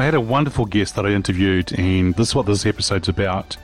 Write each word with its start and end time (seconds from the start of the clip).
I 0.00 0.04
had 0.04 0.14
a 0.14 0.20
wonderful 0.20 0.64
guest 0.64 0.94
that 0.94 1.04
I 1.04 1.10
interviewed, 1.10 1.76
and 1.76 2.14
this 2.14 2.28
is 2.28 2.34
what 2.36 2.46
this 2.46 2.64
episode's 2.64 3.08
about. 3.08 3.56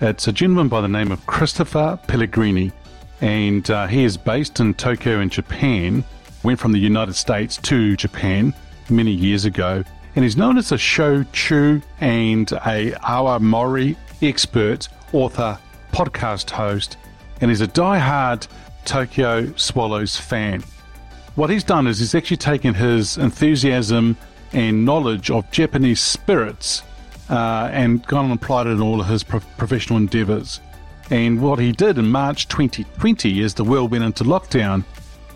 It's 0.00 0.26
a 0.26 0.32
gentleman 0.32 0.68
by 0.68 0.80
the 0.80 0.88
name 0.88 1.12
of 1.12 1.26
Christopher 1.26 1.98
Pellegrini, 2.06 2.72
and 3.20 3.70
uh, 3.70 3.86
he 3.86 4.02
is 4.02 4.16
based 4.16 4.60
in 4.60 4.72
Tokyo 4.72 5.20
in 5.20 5.28
Japan. 5.28 6.02
Went 6.42 6.58
from 6.58 6.72
the 6.72 6.78
United 6.78 7.12
States 7.16 7.58
to 7.58 7.96
Japan 7.96 8.54
many 8.88 9.10
years 9.10 9.44
ago, 9.44 9.84
and 10.16 10.24
he's 10.24 10.38
known 10.38 10.56
as 10.56 10.72
a 10.72 10.76
shochu 10.76 11.82
and 12.00 12.50
a 12.52 12.92
awamori 13.02 13.94
expert, 14.22 14.88
author, 15.12 15.58
podcast 15.92 16.48
host, 16.48 16.96
and 17.42 17.50
he's 17.50 17.60
a 17.60 17.66
die-hard 17.66 18.46
Tokyo 18.86 19.52
Swallows 19.56 20.16
fan. 20.16 20.64
What 21.34 21.50
he's 21.50 21.64
done 21.64 21.86
is 21.86 21.98
he's 21.98 22.14
actually 22.14 22.38
taken 22.38 22.72
his 22.72 23.18
enthusiasm 23.18 24.16
and 24.54 24.84
knowledge 24.84 25.30
of 25.30 25.50
Japanese 25.50 26.00
spirits 26.00 26.82
uh, 27.28 27.68
and 27.72 28.06
gone 28.06 28.26
and 28.26 28.34
applied 28.34 28.66
it 28.66 28.70
in 28.70 28.80
all 28.80 29.00
of 29.00 29.06
his 29.06 29.22
pro- 29.22 29.40
professional 29.58 29.98
endeavors. 29.98 30.60
And 31.10 31.42
what 31.42 31.58
he 31.58 31.72
did 31.72 31.98
in 31.98 32.10
March 32.10 32.48
2020, 32.48 33.42
as 33.42 33.54
the 33.54 33.64
world 33.64 33.90
went 33.90 34.04
into 34.04 34.24
lockdown, 34.24 34.84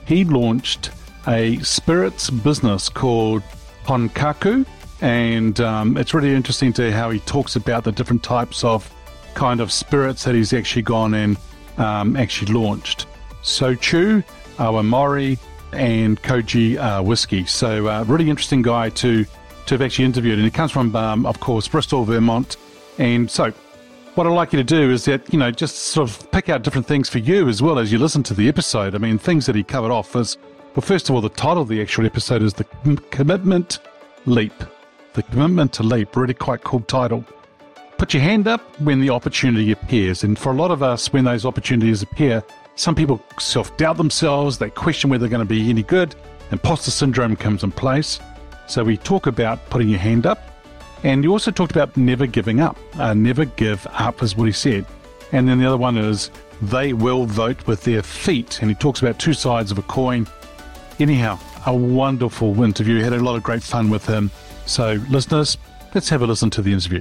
he 0.06 0.24
launched 0.24 0.90
a 1.26 1.58
spirits 1.58 2.30
business 2.30 2.88
called 2.88 3.42
Honkaku. 3.84 4.64
And 5.00 5.60
um, 5.60 5.96
it's 5.96 6.14
really 6.14 6.34
interesting 6.34 6.72
to 6.74 6.90
how 6.90 7.10
he 7.10 7.20
talks 7.20 7.56
about 7.56 7.84
the 7.84 7.92
different 7.92 8.22
types 8.22 8.64
of 8.64 8.90
kind 9.34 9.60
of 9.60 9.70
spirits 9.70 10.24
that 10.24 10.34
he's 10.34 10.52
actually 10.52 10.82
gone 10.82 11.14
and 11.14 11.36
um, 11.76 12.16
actually 12.16 12.52
launched. 12.52 13.06
So, 13.42 13.74
Shochu, 13.74 14.24
Awamori, 14.56 15.38
and 15.72 16.20
Koji 16.22 16.76
uh, 16.76 17.02
whiskey. 17.02 17.44
So, 17.46 17.86
uh, 17.86 18.04
really 18.04 18.28
interesting 18.30 18.62
guy 18.62 18.90
to 18.90 19.24
to 19.24 19.74
have 19.74 19.82
actually 19.82 20.06
interviewed, 20.06 20.38
and 20.38 20.44
he 20.44 20.50
comes 20.50 20.72
from, 20.72 20.96
um, 20.96 21.26
of 21.26 21.40
course, 21.40 21.68
Bristol, 21.68 22.04
Vermont. 22.04 22.56
And 22.96 23.30
so, 23.30 23.52
what 24.14 24.26
I'd 24.26 24.30
like 24.30 24.52
you 24.52 24.56
to 24.56 24.64
do 24.64 24.90
is 24.90 25.04
that 25.04 25.32
you 25.32 25.38
know 25.38 25.50
just 25.50 25.76
sort 25.76 26.08
of 26.08 26.30
pick 26.30 26.48
out 26.48 26.62
different 26.62 26.86
things 26.86 27.08
for 27.08 27.18
you 27.18 27.48
as 27.48 27.62
well 27.62 27.78
as 27.78 27.92
you 27.92 27.98
listen 27.98 28.22
to 28.24 28.34
the 28.34 28.48
episode. 28.48 28.94
I 28.94 28.98
mean, 28.98 29.18
things 29.18 29.46
that 29.46 29.54
he 29.54 29.62
covered 29.62 29.92
off 29.92 30.16
is 30.16 30.36
well, 30.74 30.82
first 30.82 31.08
of 31.08 31.14
all, 31.14 31.20
the 31.20 31.28
title 31.28 31.62
of 31.62 31.68
the 31.68 31.80
actual 31.80 32.06
episode 32.06 32.42
is 32.42 32.54
the 32.54 32.64
commitment 33.10 33.80
leap. 34.26 34.52
The 35.14 35.22
commitment 35.24 35.72
to 35.74 35.82
leap, 35.82 36.14
really 36.14 36.34
quite 36.34 36.62
cool 36.62 36.82
title. 36.82 37.24
Put 37.96 38.14
your 38.14 38.22
hand 38.22 38.46
up 38.46 38.60
when 38.80 39.00
the 39.00 39.10
opportunity 39.10 39.72
appears, 39.72 40.22
and 40.22 40.38
for 40.38 40.52
a 40.52 40.54
lot 40.54 40.70
of 40.70 40.82
us, 40.82 41.12
when 41.12 41.24
those 41.24 41.44
opportunities 41.44 42.02
appear, 42.02 42.44
some 42.78 42.94
people 42.94 43.20
self 43.40 43.76
doubt 43.76 43.96
themselves, 43.96 44.56
they 44.56 44.70
question 44.70 45.10
whether 45.10 45.22
they're 45.22 45.28
going 45.28 45.46
to 45.46 45.54
be 45.54 45.68
any 45.68 45.82
good, 45.82 46.14
imposter 46.52 46.92
syndrome 46.92 47.34
comes 47.34 47.64
in 47.64 47.72
place. 47.72 48.20
So 48.68 48.84
we 48.84 48.96
talk 48.96 49.26
about 49.26 49.68
putting 49.68 49.88
your 49.88 49.98
hand 49.98 50.26
up, 50.26 50.38
and 51.02 51.24
you 51.24 51.32
also 51.32 51.50
talked 51.50 51.72
about 51.72 51.96
never 51.96 52.26
giving 52.26 52.60
up. 52.60 52.78
Uh, 52.94 53.14
never 53.14 53.46
give 53.46 53.84
up 53.90 54.22
is 54.22 54.36
what 54.36 54.44
he 54.44 54.52
said. 54.52 54.86
And 55.32 55.48
then 55.48 55.58
the 55.58 55.66
other 55.66 55.76
one 55.76 55.96
is 55.96 56.30
they 56.62 56.92
will 56.92 57.24
vote 57.26 57.66
with 57.66 57.82
their 57.82 58.02
feet, 58.02 58.60
and 58.62 58.70
he 58.70 58.76
talks 58.76 59.02
about 59.02 59.18
two 59.18 59.34
sides 59.34 59.72
of 59.72 59.78
a 59.78 59.82
coin. 59.82 60.28
Anyhow, 61.00 61.38
a 61.66 61.74
wonderful 61.74 62.62
interview. 62.62 63.02
Had 63.02 63.12
a 63.12 63.18
lot 63.18 63.34
of 63.34 63.42
great 63.42 63.62
fun 63.62 63.90
with 63.90 64.06
him. 64.06 64.30
So, 64.66 65.00
listeners, 65.10 65.58
let's 65.94 66.08
have 66.10 66.22
a 66.22 66.26
listen 66.26 66.50
to 66.50 66.62
the 66.62 66.72
interview. 66.72 67.00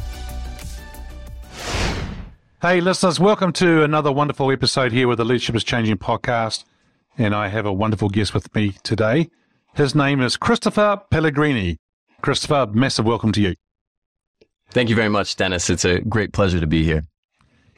Hey, 2.61 2.79
listeners, 2.79 3.19
welcome 3.19 3.51
to 3.53 3.81
another 3.81 4.11
wonderful 4.11 4.51
episode 4.51 4.91
here 4.91 5.07
with 5.07 5.17
the 5.17 5.25
Leadership 5.25 5.55
is 5.55 5.63
Changing 5.63 5.97
podcast. 5.97 6.63
And 7.17 7.33
I 7.33 7.47
have 7.47 7.65
a 7.65 7.73
wonderful 7.73 8.07
guest 8.07 8.35
with 8.35 8.53
me 8.53 8.75
today. 8.83 9.31
His 9.73 9.95
name 9.95 10.21
is 10.21 10.37
Christopher 10.37 11.01
Pellegrini. 11.09 11.79
Christopher, 12.21 12.67
massive 12.71 13.05
welcome 13.05 13.31
to 13.31 13.41
you. 13.41 13.55
Thank 14.69 14.89
you 14.89 14.95
very 14.95 15.09
much, 15.09 15.35
Dennis. 15.35 15.71
It's 15.71 15.85
a 15.85 16.01
great 16.01 16.33
pleasure 16.33 16.59
to 16.59 16.67
be 16.67 16.83
here. 16.83 17.07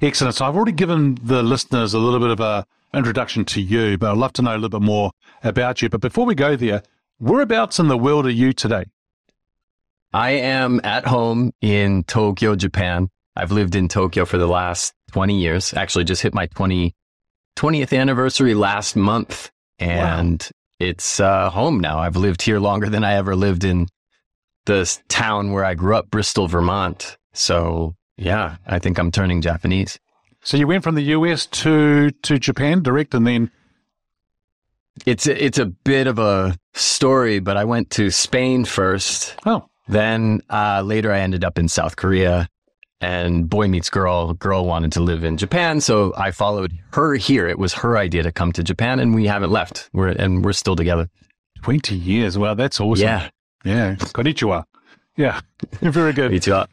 Excellent. 0.01 0.35
So 0.35 0.43
I've 0.43 0.55
already 0.57 0.73
given 0.73 1.17
the 1.23 1.43
listeners 1.43 1.93
a 1.93 1.99
little 1.99 2.19
bit 2.19 2.31
of 2.31 2.41
a 2.41 2.65
introduction 2.93 3.45
to 3.45 3.61
you, 3.61 3.97
but 3.97 4.11
I'd 4.11 4.17
love 4.17 4.33
to 4.33 4.41
know 4.41 4.51
a 4.51 4.59
little 4.59 4.81
bit 4.81 4.85
more 4.85 5.11
about 5.45 5.81
you. 5.81 5.87
But 5.87 6.01
before 6.01 6.25
we 6.25 6.35
go 6.35 6.57
there, 6.57 6.83
whereabouts 7.19 7.79
in 7.79 7.87
the 7.87 7.97
world 7.97 8.25
are 8.25 8.31
you 8.31 8.51
today? 8.51 8.83
I 10.11 10.31
am 10.31 10.81
at 10.83 11.07
home 11.07 11.53
in 11.61 12.03
Tokyo, 12.03 12.57
Japan. 12.57 13.11
I've 13.35 13.51
lived 13.51 13.75
in 13.75 13.87
Tokyo 13.87 14.25
for 14.25 14.37
the 14.37 14.47
last 14.47 14.93
20 15.11 15.39
years. 15.39 15.73
Actually, 15.73 16.03
just 16.03 16.21
hit 16.21 16.33
my 16.33 16.47
20, 16.47 16.93
20th 17.55 17.97
anniversary 17.97 18.53
last 18.53 18.95
month. 18.95 19.51
And 19.79 20.41
wow. 20.41 20.87
it's 20.87 21.19
uh, 21.19 21.49
home 21.49 21.79
now. 21.79 21.99
I've 21.99 22.15
lived 22.15 22.41
here 22.41 22.59
longer 22.59 22.89
than 22.89 23.03
I 23.03 23.15
ever 23.15 23.35
lived 23.35 23.63
in 23.63 23.87
the 24.65 24.99
town 25.09 25.51
where 25.51 25.65
I 25.65 25.73
grew 25.73 25.95
up, 25.95 26.09
Bristol, 26.09 26.47
Vermont. 26.47 27.17
So, 27.33 27.95
yeah, 28.17 28.57
I 28.67 28.79
think 28.79 28.97
I'm 28.99 29.11
turning 29.11 29.41
Japanese. 29.41 29.99
So 30.43 30.57
you 30.57 30.67
went 30.67 30.83
from 30.83 30.95
the 30.95 31.03
US 31.03 31.45
to 31.47 32.11
to 32.11 32.37
Japan 32.37 32.83
direct 32.83 33.13
and 33.13 33.25
then 33.25 33.49
it's 35.05 35.25
a, 35.25 35.43
it's 35.43 35.57
a 35.57 35.65
bit 35.65 36.05
of 36.05 36.19
a 36.19 36.55
story, 36.73 37.39
but 37.39 37.57
I 37.57 37.63
went 37.63 37.89
to 37.91 38.11
Spain 38.11 38.65
first. 38.65 39.35
Oh. 39.45 39.67
Then 39.87 40.41
uh, 40.49 40.81
later 40.85 41.11
I 41.11 41.19
ended 41.19 41.43
up 41.43 41.57
in 41.57 41.67
South 41.67 41.95
Korea 41.95 42.47
and 43.03 43.49
boy 43.49 43.67
meets 43.67 43.89
girl. 43.89 44.33
Girl 44.33 44.65
wanted 44.65 44.93
to 44.93 45.01
live 45.01 45.23
in 45.23 45.35
Japan, 45.37 45.81
so 45.81 46.13
I 46.17 46.31
followed 46.31 46.73
her 46.93 47.15
here. 47.15 47.47
It 47.47 47.59
was 47.59 47.73
her 47.73 47.97
idea 47.97 48.23
to 48.23 48.31
come 48.31 48.53
to 48.53 48.63
Japan, 48.63 48.99
and 48.99 49.13
we 49.13 49.27
haven't 49.27 49.51
left. 49.51 49.89
We're 49.91 50.07
and 50.07 50.43
we're 50.43 50.53
still 50.53 50.75
together. 50.75 51.09
Twenty 51.61 51.95
years. 51.95 52.37
Well, 52.37 52.55
that's 52.55 52.79
awesome. 52.79 53.03
Yeah, 53.03 53.29
yeah. 53.65 53.95
Konnichiwa. 53.95 54.63
Yeah, 55.17 55.41
very 55.81 56.13
good. 56.13 56.31
Konnichiwa. 56.31 56.67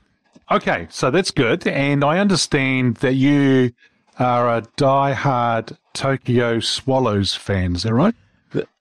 Okay, 0.52 0.86
so 0.90 1.10
that's 1.10 1.30
good, 1.30 1.66
and 1.66 2.04
I 2.04 2.18
understand 2.18 2.96
that 2.96 3.14
you 3.14 3.72
are 4.18 4.56
a 4.56 4.62
die-hard 4.76 5.76
Tokyo 5.94 6.60
Swallows 6.60 7.34
fan. 7.34 7.76
Is 7.76 7.84
that 7.84 7.94
right? 7.94 8.14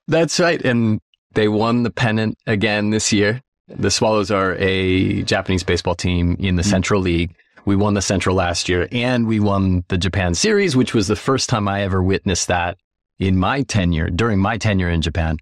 That's 0.07 0.39
right, 0.39 0.61
and 0.63 0.99
they 1.33 1.47
won 1.47 1.83
the 1.83 1.91
pennant 1.91 2.37
again 2.47 2.89
this 2.89 3.13
year. 3.13 3.41
The 3.69 3.91
Swallows 3.91 4.31
are 4.31 4.55
a 4.55 5.21
Japanese 5.23 5.63
baseball 5.63 5.95
team 5.95 6.35
in 6.39 6.55
the 6.55 6.63
mm. 6.63 6.69
Central 6.69 7.01
League. 7.01 7.35
We 7.65 7.75
won 7.75 7.93
the 7.93 8.01
Central 8.01 8.35
last 8.35 8.67
year 8.67 8.87
and 8.91 9.27
we 9.27 9.39
won 9.39 9.83
the 9.89 9.97
Japan 9.97 10.33
series, 10.33 10.75
which 10.75 10.93
was 10.93 11.07
the 11.07 11.15
first 11.15 11.49
time 11.49 11.67
I 11.67 11.83
ever 11.83 12.01
witnessed 12.01 12.47
that 12.47 12.77
in 13.19 13.37
my 13.37 13.61
tenure, 13.63 14.09
during 14.09 14.39
my 14.39 14.57
tenure 14.57 14.89
in 14.89 15.01
Japan. 15.01 15.37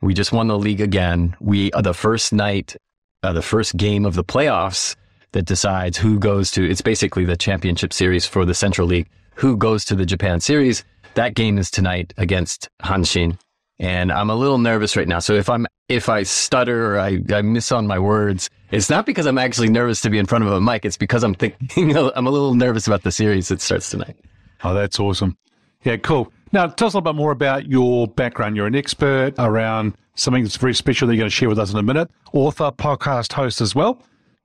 We 0.00 0.14
just 0.14 0.32
won 0.32 0.48
the 0.48 0.58
league 0.58 0.80
again. 0.80 1.36
We, 1.40 1.70
uh, 1.72 1.82
the 1.82 1.94
first 1.94 2.32
night, 2.32 2.76
uh, 3.22 3.32
the 3.32 3.42
first 3.42 3.76
game 3.76 4.06
of 4.06 4.14
the 4.14 4.24
playoffs 4.24 4.96
that 5.32 5.44
decides 5.44 5.98
who 5.98 6.18
goes 6.18 6.50
to, 6.52 6.68
it's 6.68 6.80
basically 6.80 7.24
the 7.24 7.36
championship 7.36 7.92
series 7.92 8.26
for 8.26 8.44
the 8.44 8.54
Central 8.54 8.88
League, 8.88 9.08
who 9.34 9.56
goes 9.56 9.84
to 9.84 9.94
the 9.94 10.06
Japan 10.06 10.40
series. 10.40 10.84
That 11.14 11.34
game 11.34 11.58
is 11.58 11.70
tonight 11.70 12.14
against 12.16 12.68
Hanshin 12.82 13.38
and 13.78 14.10
I'm 14.10 14.30
a 14.30 14.34
little 14.34 14.58
nervous 14.58 14.96
right 14.96 15.08
now. 15.08 15.18
So 15.18 15.34
if 15.34 15.48
I'm 15.48 15.66
if 15.88 16.08
I 16.08 16.22
stutter 16.22 16.94
or 16.94 16.98
I, 16.98 17.20
I 17.32 17.42
miss 17.42 17.72
on 17.72 17.86
my 17.86 17.98
words, 17.98 18.50
it's 18.70 18.90
not 18.90 19.06
because 19.06 19.26
I'm 19.26 19.38
actually 19.38 19.70
nervous 19.70 20.00
to 20.02 20.10
be 20.10 20.18
in 20.18 20.26
front 20.26 20.44
of 20.44 20.52
a 20.52 20.60
mic. 20.60 20.84
It's 20.84 20.96
because 20.96 21.24
I'm 21.24 21.34
thinking 21.34 21.96
I'm 21.96 22.26
a 22.26 22.30
little 22.30 22.54
nervous 22.54 22.86
about 22.86 23.02
the 23.02 23.12
series 23.12 23.48
that 23.48 23.60
starts 23.60 23.90
tonight. 23.90 24.16
Oh, 24.64 24.74
that's 24.74 25.00
awesome. 25.00 25.36
Yeah, 25.84 25.96
cool. 25.96 26.32
Now, 26.52 26.66
tell 26.66 26.88
us 26.88 26.94
a 26.94 26.98
little 26.98 27.12
bit 27.12 27.16
more 27.16 27.30
about 27.30 27.66
your 27.66 28.08
background. 28.08 28.56
You're 28.56 28.66
an 28.66 28.74
expert 28.74 29.34
around 29.38 29.94
something 30.14 30.42
that's 30.42 30.56
very 30.56 30.74
special 30.74 31.06
that 31.06 31.14
you're 31.14 31.20
going 31.20 31.30
to 31.30 31.34
share 31.34 31.48
with 31.48 31.58
us 31.58 31.72
in 31.72 31.78
a 31.78 31.82
minute. 31.82 32.10
Author, 32.32 32.72
podcast 32.72 33.32
host 33.32 33.60
as 33.60 33.74
well. 33.74 34.02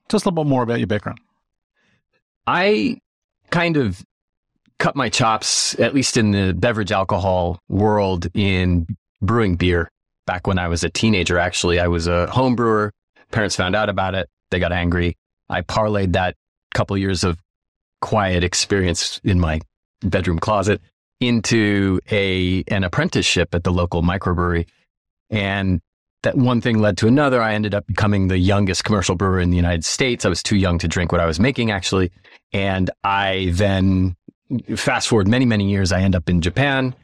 Tell 0.08 0.18
us 0.18 0.26
a 0.26 0.30
little 0.30 0.44
bit 0.44 0.50
more 0.50 0.64
about 0.64 0.80
your 0.80 0.88
background. 0.88 1.20
I 2.46 3.00
kind 3.50 3.78
of 3.78 4.04
cut 4.80 4.96
my 4.96 5.10
chops, 5.10 5.80
at 5.80 5.94
least 5.94 6.18
in 6.18 6.32
the 6.32 6.54
beverage 6.54 6.92
alcohol 6.92 7.60
world, 7.70 8.28
in 8.34 8.86
brewing 9.24 9.56
beer 9.56 9.90
back 10.26 10.48
when 10.48 10.60
I 10.60 10.68
was 10.68 10.84
a 10.84 10.90
teenager. 10.90 11.38
Actually, 11.38 11.80
I 11.80 11.88
was 11.88 12.08
a 12.08 12.28
home 12.28 12.56
brewer. 12.56 12.94
Parents 13.32 13.56
found 13.56 13.76
out 13.76 13.90
about 13.90 14.16
it. 14.16 14.30
They 14.52 14.60
got 14.60 14.72
angry. 14.72 15.18
I 15.50 15.62
parlayed 15.62 16.14
that 16.14 16.36
couple 16.74 16.98
years 16.98 17.24
of 17.24 17.40
quiet 18.02 18.44
experience 18.44 19.20
in 19.24 19.40
my 19.40 19.62
bedroom 20.02 20.40
closet 20.40 20.82
into 21.20 22.00
a 22.12 22.64
an 22.68 22.84
apprenticeship 22.84 23.54
at 23.56 23.64
the 23.64 23.72
local 23.72 24.02
microbrewery. 24.02 24.68
And 25.30 25.82
that 26.24 26.38
one 26.38 26.62
thing 26.62 26.80
led 26.80 26.98
to 26.98 27.08
another. 27.08 27.42
I 27.42 27.54
ended 27.54 27.74
up 27.74 27.86
becoming 27.86 28.28
the 28.28 28.38
youngest 28.38 28.84
commercial 28.84 29.16
brewer 29.16 29.40
in 29.40 29.50
the 29.50 29.56
United 29.56 29.86
States. 29.86 30.26
I 30.26 30.30
was 30.30 30.42
too 30.42 30.56
young 30.56 30.80
to 30.80 30.88
drink 30.88 31.12
what 31.12 31.22
I 31.22 31.26
was 31.26 31.40
making, 31.40 31.72
actually. 31.72 32.12
And 32.54 32.90
I 33.04 33.52
then, 33.54 34.16
fast 34.76 35.08
forward 35.08 35.28
many, 35.28 35.46
many 35.46 35.70
years, 35.70 35.92
I 35.92 36.02
end 36.02 36.16
up 36.16 36.30
in 36.30 36.42
Japan 36.42 36.96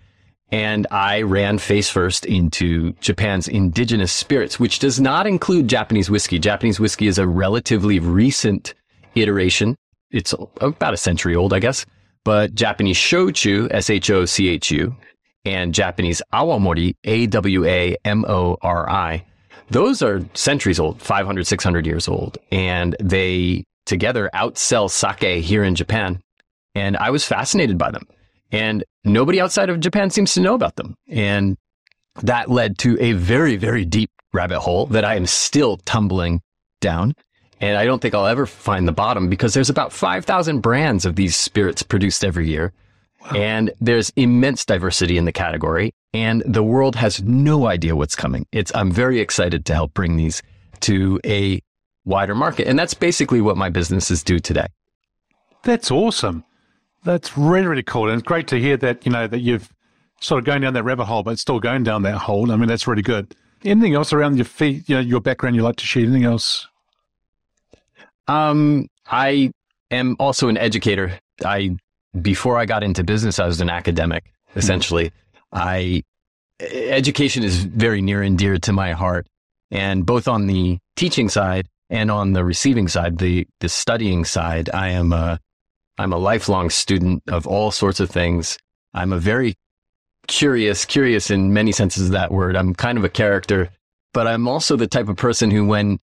and 0.52 0.88
I 0.90 1.22
ran 1.22 1.60
face 1.60 1.90
first 1.90 2.26
into 2.26 2.94
Japan's 2.94 3.48
indigenous 3.48 4.12
spirits, 4.12 4.60
which 4.60 4.80
does 4.80 5.00
not 5.00 5.28
include 5.28 5.68
Japanese 5.68 6.10
whiskey. 6.10 6.40
Japanese 6.40 6.80
whiskey 6.80 7.08
is 7.08 7.18
a 7.18 7.28
relatively 7.28 8.00
recent 8.00 8.74
iteration. 9.16 9.76
It's 10.12 10.34
about 10.62 10.94
a 10.94 10.98
century 10.98 11.36
old, 11.36 11.54
I 11.54 11.60
guess. 11.60 11.86
But 12.26 12.56
Japanese 12.56 12.98
shochu, 12.98 13.68
S 13.72 13.90
H 13.90 14.10
O 14.10 14.26
C 14.26 14.50
H 14.50 14.72
U, 14.72 14.96
and 15.46 15.74
Japanese 15.74 16.22
awamori, 16.34 16.96
A 17.04 17.28
W 17.28 17.66
A 17.66 17.96
M 18.04 18.26
O 18.28 18.58
R 18.62 18.90
I, 18.90 19.24
those 19.70 20.02
are 20.02 20.26
centuries 20.34 20.80
old, 20.80 21.02
500, 21.02 21.46
600 21.46 21.86
years 21.86 22.08
old. 22.08 22.38
And 22.52 22.96
they 23.00 23.64
together 23.86 24.30
outsell 24.34 24.90
sake 24.90 25.44
here 25.44 25.64
in 25.64 25.76
Japan. 25.76 26.20
And 26.76 26.98
I 26.98 27.10
was 27.10 27.26
fascinated 27.26 27.78
by 27.78 27.92
them. 27.92 28.08
And 28.52 28.84
nobody 29.04 29.40
outside 29.40 29.70
of 29.70 29.80
Japan 29.80 30.10
seems 30.10 30.34
to 30.34 30.42
know 30.42 30.56
about 30.56 30.76
them. 30.76 30.96
And 31.08 31.58
that 32.24 32.50
led 32.50 32.78
to 32.80 32.98
a 33.00 33.14
very, 33.14 33.56
very 33.56 33.86
deep 33.86 34.10
rabbit 34.34 34.60
hole 34.60 34.86
that 34.88 35.06
I 35.06 35.16
am 35.16 35.26
still 35.26 35.78
tumbling 35.78 36.42
down. 36.82 37.14
And 37.62 37.78
I 37.78 37.86
don't 37.86 38.02
think 38.02 38.14
I'll 38.14 38.26
ever 38.26 38.46
find 38.46 38.88
the 38.88 38.94
bottom 38.94 39.30
because 39.30 39.54
there's 39.54 39.70
about 39.70 39.92
5,000 39.92 40.62
brands 40.62 41.06
of 41.06 41.16
these 41.16 41.36
spirits 41.36 41.84
produced 41.84 42.24
every 42.24 42.48
year. 42.48 42.72
Wow. 43.22 43.38
And 43.38 43.72
there's 43.82 44.12
immense 44.16 44.66
diversity 44.66 45.18
in 45.18 45.26
the 45.26 45.34
category 45.34 45.94
and 46.14 46.42
the 46.46 46.64
world 46.64 46.96
has 46.96 47.22
no 47.22 47.68
idea 47.68 47.96
what's 47.96 48.16
coming. 48.16 48.48
It's, 48.52 48.74
I'm 48.74 48.92
very 48.92 49.20
excited 49.20 49.66
to 49.66 49.74
help 49.74 49.94
bring 49.94 50.16
these 50.16 50.42
to 50.82 51.20
a 51.26 51.62
wider 52.06 52.34
market. 52.34 52.68
And 52.68 52.80
that's 52.80 52.94
basically 52.94 53.42
what 53.42 53.58
my 53.58 53.70
businesses 53.70 54.24
do 54.24 54.40
today. 54.40 54.68
That's 55.64 55.92
awesome. 55.92 56.46
That's 57.04 57.38
really, 57.38 57.68
really 57.68 57.84
cool. 57.84 58.10
And 58.10 58.20
it's 58.20 58.28
great 58.28 58.48
to 58.50 58.60
hear 58.60 58.78
that, 58.78 59.06
you 59.06 59.12
know, 59.12 59.28
that 59.28 59.40
you've 59.40 59.70
sort 60.22 60.40
of 60.40 60.46
going 60.46 60.62
down 60.62 60.74
that 60.74 60.84
rabbit 60.84 61.06
hole, 61.06 61.24
but 61.24 61.40
still 61.40 61.60
going 61.60 61.84
down 61.84 62.04
that 62.04 62.18
hole. 62.18 62.52
I 62.52 62.56
mean, 62.56 62.68
that's 62.68 62.88
really 62.88 63.02
good. 63.02 63.36
Anything 63.64 63.94
else 63.94 64.14
around 64.14 64.38
your 64.38 64.46
feet, 64.46 64.88
you 64.88 64.96
know, 64.96 65.02
your 65.02 65.22
background 65.22 65.56
you 65.56 65.64
like 65.64 65.78
to 65.78 65.86
share? 65.86 66.04
Anything 66.04 66.26
else? 66.26 66.68
Um, 68.28 68.88
I 69.08 69.52
am 69.92 70.16
also 70.20 70.50
an 70.50 70.58
educator. 70.58 71.20
I, 71.44 71.78
before 72.22 72.58
I 72.58 72.66
got 72.66 72.84
into 72.84 73.04
business, 73.04 73.40
I 73.40 73.48
was 73.48 73.62
an 73.62 73.70
academic, 73.70 74.32
hmm. 74.48 74.60
essentially. 74.60 75.12
I, 75.52 76.04
education 76.60 77.44
is 77.44 77.64
very 77.64 78.02
near 78.02 78.22
and 78.22 78.38
dear 78.38 78.58
to 78.60 78.74
my 78.74 78.92
heart. 78.92 79.28
And 79.72 80.06
both 80.06 80.28
on 80.28 80.48
the 80.48 80.80
teaching 80.96 81.30
side 81.30 81.68
and 81.90 82.12
on 82.12 82.34
the 82.34 82.44
receiving 82.44 82.88
side, 82.88 83.18
the, 83.18 83.48
the 83.60 83.70
studying 83.70 84.26
side, 84.26 84.70
I 84.74 84.90
am 84.90 85.14
a, 85.14 85.40
I'm 86.00 86.14
a 86.14 86.18
lifelong 86.18 86.70
student 86.70 87.24
of 87.28 87.46
all 87.46 87.72
sorts 87.72 88.00
of 88.00 88.10
things. 88.10 88.58
I'm 88.94 89.12
a 89.12 89.20
very 89.20 89.56
curious, 90.28 90.86
curious 90.86 91.30
in 91.30 91.52
many 91.52 91.74
senses 91.74 92.06
of 92.06 92.12
that 92.14 92.32
word. 92.32 92.56
I'm 92.56 92.74
kind 92.74 92.98
of 92.98 93.04
a 93.04 93.10
character, 93.10 93.70
but 94.14 94.26
I'm 94.26 94.48
also 94.48 94.78
the 94.78 94.88
type 94.88 95.10
of 95.10 95.18
person 95.18 95.52
who, 95.52 95.66
when 95.66 96.00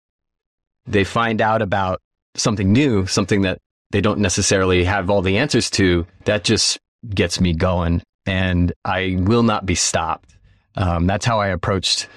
they 0.85 1.03
find 1.03 1.41
out 1.41 1.63
about 1.63 1.99
something 2.35 2.71
new, 2.71 3.07
something 3.07 3.41
that 3.41 3.57
they 3.89 3.99
don't 3.99 4.19
necessarily 4.19 4.83
have 4.83 5.09
all 5.09 5.23
the 5.23 5.39
answers 5.39 5.71
to, 5.71 6.05
that 6.25 6.43
just 6.43 6.77
gets 7.09 7.41
me 7.41 7.53
going 7.53 8.03
and 8.27 8.73
I 8.85 9.17
will 9.19 9.43
not 9.43 9.65
be 9.65 9.73
stopped. 9.73 10.35
Um, 10.75 11.07
that's 11.07 11.25
how 11.25 11.39
I 11.39 11.47
approached 11.47 12.07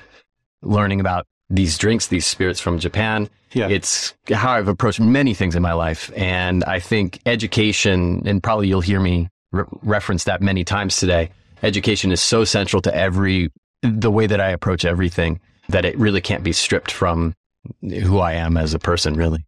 learning 0.61 1.01
about 1.01 1.27
these 1.51 1.77
drinks, 1.77 2.07
these 2.07 2.27
spirits 2.27 2.61
from 2.61 2.79
Japan. 2.79 3.29
Yeah. 3.53 3.69
It's 3.69 4.15
how 4.33 4.53
I've 4.53 4.69
approached 4.69 5.01
many 5.01 5.35
things 5.35 5.57
in 5.57 5.63
my 5.63 5.73
life. 5.73 6.11
And 6.17 6.63
I 6.65 6.79
think 6.79 7.21
education, 7.27 8.23
and 8.27 8.43
probably 8.43 8.69
you'll 8.69 8.81
hear 8.81 9.01
me 9.01 9.29
re- 9.51 9.65
reference 9.83 10.25
that 10.25 10.41
many 10.41 10.65
times 10.65 10.97
today. 10.99 11.31
Education 11.63 12.13
is 12.13 12.21
so 12.21 12.45
central 12.45 12.81
to 12.83 12.95
every, 12.95 13.51
the 13.83 14.11
way 14.11 14.27
that 14.29 14.41
I 14.41 14.51
approach 14.51 14.85
everything 14.85 15.41
that 15.69 15.85
it 15.85 15.99
really 15.99 16.21
can't 16.21 16.45
be 16.45 16.53
stripped 16.53 16.93
from 16.93 17.35
who 17.83 18.19
I 18.19 18.33
am 18.35 18.57
as 18.57 18.73
a 18.73 18.79
person, 18.79 19.15
really. 19.15 19.45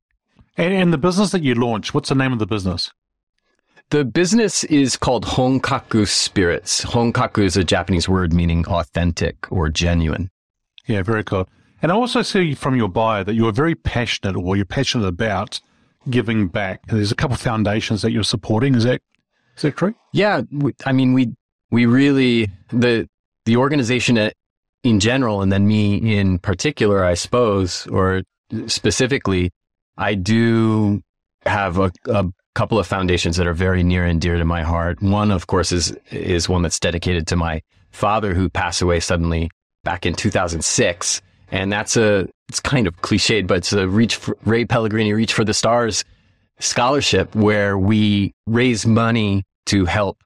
And, 0.56 0.74
and 0.74 0.92
the 0.92 0.98
business 0.98 1.30
that 1.30 1.42
you 1.42 1.54
launched, 1.54 1.94
what's 1.94 2.08
the 2.08 2.14
name 2.14 2.32
of 2.32 2.38
the 2.38 2.46
business? 2.46 2.90
The 3.90 4.04
business 4.04 4.64
is 4.64 4.96
called 4.96 5.24
Honkaku 5.24 6.08
Spirits. 6.08 6.84
Honkaku 6.84 7.44
is 7.44 7.56
a 7.56 7.64
Japanese 7.64 8.08
word 8.08 8.32
meaning 8.32 8.66
authentic 8.66 9.50
or 9.52 9.68
genuine. 9.68 10.30
Yeah, 10.86 11.02
very 11.02 11.24
cool. 11.24 11.48
And 11.82 11.90
I 11.90 11.96
also 11.96 12.22
see 12.22 12.54
from 12.54 12.76
your 12.76 12.88
bio 12.88 13.24
that 13.24 13.34
you 13.34 13.46
are 13.48 13.52
very 13.52 13.74
passionate 13.74 14.36
or 14.36 14.56
you're 14.56 14.64
passionate 14.64 15.06
about 15.06 15.60
giving 16.08 16.46
back. 16.46 16.86
There's 16.86 17.10
a 17.10 17.16
couple 17.16 17.34
of 17.34 17.40
foundations 17.40 18.02
that 18.02 18.12
you're 18.12 18.22
supporting. 18.22 18.76
Is 18.76 18.84
that 18.84 19.02
is 19.56 19.62
that 19.62 19.76
true? 19.76 19.94
Yeah, 20.12 20.42
I 20.86 20.92
mean 20.92 21.12
we 21.12 21.34
we 21.70 21.86
really 21.86 22.48
the 22.68 23.08
the 23.46 23.56
organization 23.56 24.30
in 24.84 25.00
general 25.00 25.42
and 25.42 25.50
then 25.50 25.66
me 25.66 26.16
in 26.16 26.38
particular, 26.38 27.04
I 27.04 27.14
suppose, 27.14 27.86
or 27.88 28.22
specifically, 28.66 29.50
I 29.96 30.14
do 30.14 31.02
have 31.44 31.78
a, 31.78 31.90
a 32.06 32.26
couple 32.54 32.78
of 32.78 32.86
foundations 32.86 33.36
that 33.36 33.48
are 33.48 33.54
very 33.54 33.82
near 33.82 34.04
and 34.04 34.20
dear 34.20 34.36
to 34.36 34.44
my 34.44 34.62
heart. 34.62 35.02
One, 35.02 35.32
of 35.32 35.48
course, 35.48 35.72
is 35.72 35.90
is 36.12 36.48
one 36.48 36.62
that's 36.62 36.78
dedicated 36.78 37.26
to 37.28 37.36
my 37.36 37.62
father 37.90 38.34
who 38.34 38.48
passed 38.48 38.82
away 38.82 39.00
suddenly 39.00 39.50
back 39.82 40.06
in 40.06 40.14
2006 40.14 41.20
and 41.52 41.70
that's 41.70 41.96
a 41.96 42.28
it's 42.48 42.60
kind 42.60 42.86
of 42.86 43.00
cliched, 43.00 43.46
but 43.46 43.58
it's 43.58 43.72
a 43.72 43.88
reach 43.88 44.16
for, 44.16 44.36
Ray 44.44 44.64
Pellegrini 44.64 45.12
Reach 45.12 45.32
for 45.32 45.44
the 45.44 45.54
Stars 45.54 46.04
scholarship 46.58 47.34
where 47.34 47.78
we 47.78 48.34
raise 48.46 48.86
money 48.86 49.44
to 49.66 49.84
help 49.84 50.18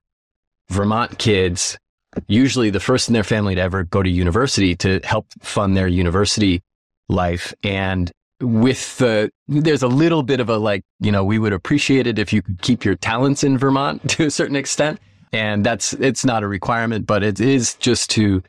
Vermont 0.70 1.19
kids, 1.19 1.78
usually 2.26 2.70
the 2.70 2.81
first 2.81 3.08
in 3.08 3.12
their 3.12 3.25
family 3.25 3.55
to 3.55 3.61
ever 3.61 3.84
go 3.84 4.02
to 4.02 4.11
university, 4.11 4.75
to 4.76 5.00
help 5.05 5.26
fund 5.40 5.76
their 5.76 5.88
university 5.88 6.62
life. 7.08 7.55
And 7.62 8.11
with 8.40 8.99
the, 8.99 9.31
there's 9.46 9.82
a 9.82 9.88
little 9.88 10.23
bit 10.23 10.40
of 10.40 10.49
a 10.49 10.56
like, 10.56 10.82
you 11.00 11.12
know, 11.12 11.25
we 11.25 11.38
would 11.38 11.52
appreciate 11.52 12.06
it 12.06 12.19
if 12.19 12.32
you 12.32 12.43
could 12.43 12.61
keep 12.62 12.84
your 12.84 12.96
talents 12.96 13.44
in 13.44 13.56
Vermont 13.56 14.08
to 14.11 14.26
a 14.26 14.31
certain 14.31 14.56
extent. 14.56 14.99
And 15.32 15.64
that's, 15.64 15.93
it's 15.93 16.25
not 16.25 16.43
a 16.43 16.49
requirement, 16.49 17.06
but 17.06 17.23
it 17.23 17.40
is 17.40 17.75
just 17.75 18.11
to 18.11 18.43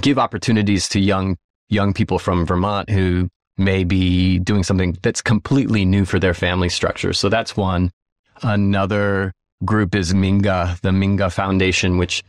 give 0.00 0.18
opportunities 0.18 0.88
to 0.90 1.00
young 1.00 1.36
young 1.72 1.92
people 1.92 2.18
from 2.18 2.44
Vermont 2.44 2.90
who 2.90 3.28
may 3.56 3.84
be 3.84 4.38
doing 4.38 4.62
something 4.62 4.96
that's 5.02 5.22
completely 5.22 5.84
new 5.84 6.04
for 6.04 6.18
their 6.18 6.34
family 6.34 6.68
structure. 6.68 7.12
So 7.12 7.28
that's 7.28 7.56
one. 7.56 7.90
Another 8.42 9.32
group 9.64 9.94
is 9.94 10.12
Minga, 10.12 10.80
the 10.80 10.90
Minga 10.90 11.32
Foundation, 11.32 11.98
which 11.98 12.22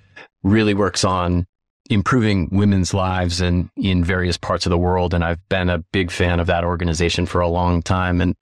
really 0.44 0.74
works 0.74 1.04
on 1.04 1.46
improving 1.90 2.50
women's 2.52 2.94
lives 2.94 3.42
and 3.42 3.70
in 3.76 4.04
various 4.04 4.38
parts 4.38 4.66
of 4.66 4.70
the 4.70 4.78
world. 4.78 5.14
And 5.14 5.24
I've 5.24 5.48
been 5.50 5.70
a 5.70 5.80
big 5.92 6.12
fan 6.12 6.40
of 6.40 6.48
that 6.48 6.64
organization 6.64 7.26
for 7.26 7.42
a 7.42 7.48
long 7.48 7.82
time. 7.82 8.22
And, 8.22 8.36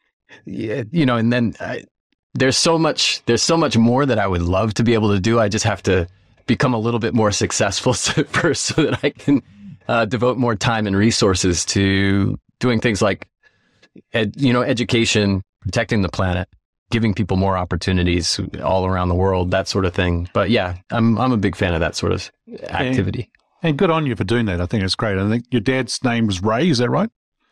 you 0.45 1.05
know, 1.05 1.17
and 1.17 1.31
then 1.31 1.55
I, 1.59 1.85
there's 2.33 2.57
so 2.57 2.77
much, 2.77 3.23
there's 3.25 3.41
so 3.41 3.57
much 3.57 3.77
more 3.77 4.05
that 4.05 4.19
I 4.19 4.27
would 4.27 4.41
love 4.41 4.73
to 4.75 4.83
be 4.83 4.93
able 4.93 5.13
to 5.13 5.19
do. 5.19 5.39
I 5.39 5.49
just 5.49 5.65
have 5.65 5.81
to 5.83 6.07
become 6.45 6.73
a 6.73 6.79
little 6.79 6.99
bit 6.99 7.13
more 7.13 7.31
successful 7.31 7.93
first 7.93 8.63
so 8.63 8.83
that 8.83 9.03
I 9.03 9.09
can 9.09 9.41
uh, 9.87 10.05
devote 10.05 10.37
more 10.37 10.55
time 10.55 10.87
and 10.87 10.95
resources 10.95 11.65
to 11.65 12.37
doing 12.59 12.79
things 12.79 13.01
like, 13.01 13.27
ed, 14.13 14.33
you 14.37 14.53
know, 14.53 14.61
education, 14.61 15.41
protecting 15.61 16.01
the 16.01 16.09
planet, 16.09 16.47
giving 16.91 17.13
people 17.13 17.37
more 17.37 17.57
opportunities 17.57 18.39
all 18.63 18.85
around 18.85 19.09
the 19.09 19.15
world, 19.15 19.51
that 19.51 19.67
sort 19.67 19.85
of 19.85 19.93
thing. 19.93 20.29
But 20.33 20.49
yeah, 20.49 20.77
I'm 20.89 21.17
I'm 21.17 21.31
a 21.31 21.37
big 21.37 21.55
fan 21.55 21.73
of 21.73 21.79
that 21.79 21.95
sort 21.95 22.11
of 22.11 22.31
activity. 22.63 23.29
And, 23.63 23.69
and 23.71 23.77
good 23.77 23.89
on 23.89 24.05
you 24.05 24.15
for 24.15 24.23
doing 24.23 24.45
that. 24.45 24.61
I 24.61 24.65
think 24.65 24.83
it's 24.83 24.95
great. 24.95 25.17
I 25.17 25.29
think 25.29 25.45
your 25.51 25.61
dad's 25.61 26.03
name 26.03 26.27
was 26.27 26.41
Ray. 26.41 26.69
Is 26.69 26.79
that 26.79 26.89
right? 26.89 27.09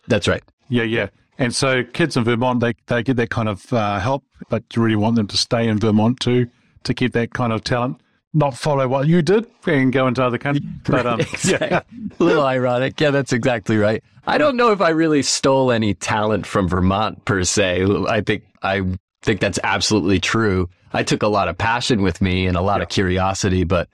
That's 0.07 0.27
right. 0.27 0.43
Yeah, 0.69 0.83
yeah. 0.83 1.09
And 1.37 1.55
so 1.55 1.83
kids 1.83 2.17
in 2.17 2.25
Vermont, 2.25 2.59
they, 2.59 2.73
they 2.87 3.01
get 3.01 3.15
that 3.15 3.29
kind 3.29 3.47
of 3.47 3.71
uh, 3.71 3.99
help, 3.99 4.25
but 4.49 4.63
you 4.75 4.81
really 4.81 4.97
want 4.97 5.15
them 5.15 5.27
to 5.27 5.37
stay 5.37 5.67
in 5.67 5.79
Vermont 5.79 6.19
too, 6.19 6.47
to 6.83 6.93
keep 6.93 7.13
that 7.13 7.33
kind 7.33 7.53
of 7.53 7.63
talent 7.63 8.01
not 8.33 8.57
follow 8.57 8.87
what 8.87 9.07
you 9.07 9.21
did 9.21 9.47
and 9.65 9.91
go 9.91 10.07
into 10.07 10.23
other 10.23 10.37
countries. 10.39 10.65
But 10.85 11.05
um, 11.05 11.19
exactly. 11.19 11.67
yeah. 11.71 11.81
a 12.19 12.23
little 12.23 12.45
ironic. 12.45 12.99
Yeah, 12.99 13.11
that's 13.11 13.33
exactly 13.33 13.77
right. 13.77 14.03
I 14.27 14.37
don't 14.37 14.57
know 14.57 14.71
if 14.71 14.81
I 14.81 14.89
really 14.89 15.23
stole 15.23 15.71
any 15.71 15.93
talent 15.93 16.45
from 16.45 16.67
Vermont 16.67 17.25
per 17.25 17.43
se. 17.43 17.85
I 18.07 18.21
think 18.21 18.43
I 18.61 18.83
think 19.21 19.39
that's 19.39 19.59
absolutely 19.63 20.19
true. 20.19 20.69
I 20.93 21.03
took 21.03 21.23
a 21.23 21.27
lot 21.27 21.47
of 21.47 21.57
passion 21.57 22.01
with 22.01 22.21
me 22.21 22.47
and 22.47 22.55
a 22.55 22.61
lot 22.61 22.77
yeah. 22.77 22.83
of 22.83 22.89
curiosity, 22.89 23.63
but 23.63 23.89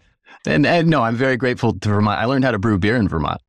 and, 0.46 0.66
and 0.66 0.90
no, 0.90 1.02
I'm 1.02 1.16
very 1.16 1.38
grateful 1.38 1.74
to 1.74 1.90
Vermont. 1.90 2.20
I 2.20 2.26
learned 2.26 2.46
how 2.46 2.52
to 2.52 2.60
brew 2.60 2.78
beer 2.78 2.96
in 2.96 3.08
Vermont. 3.08 3.42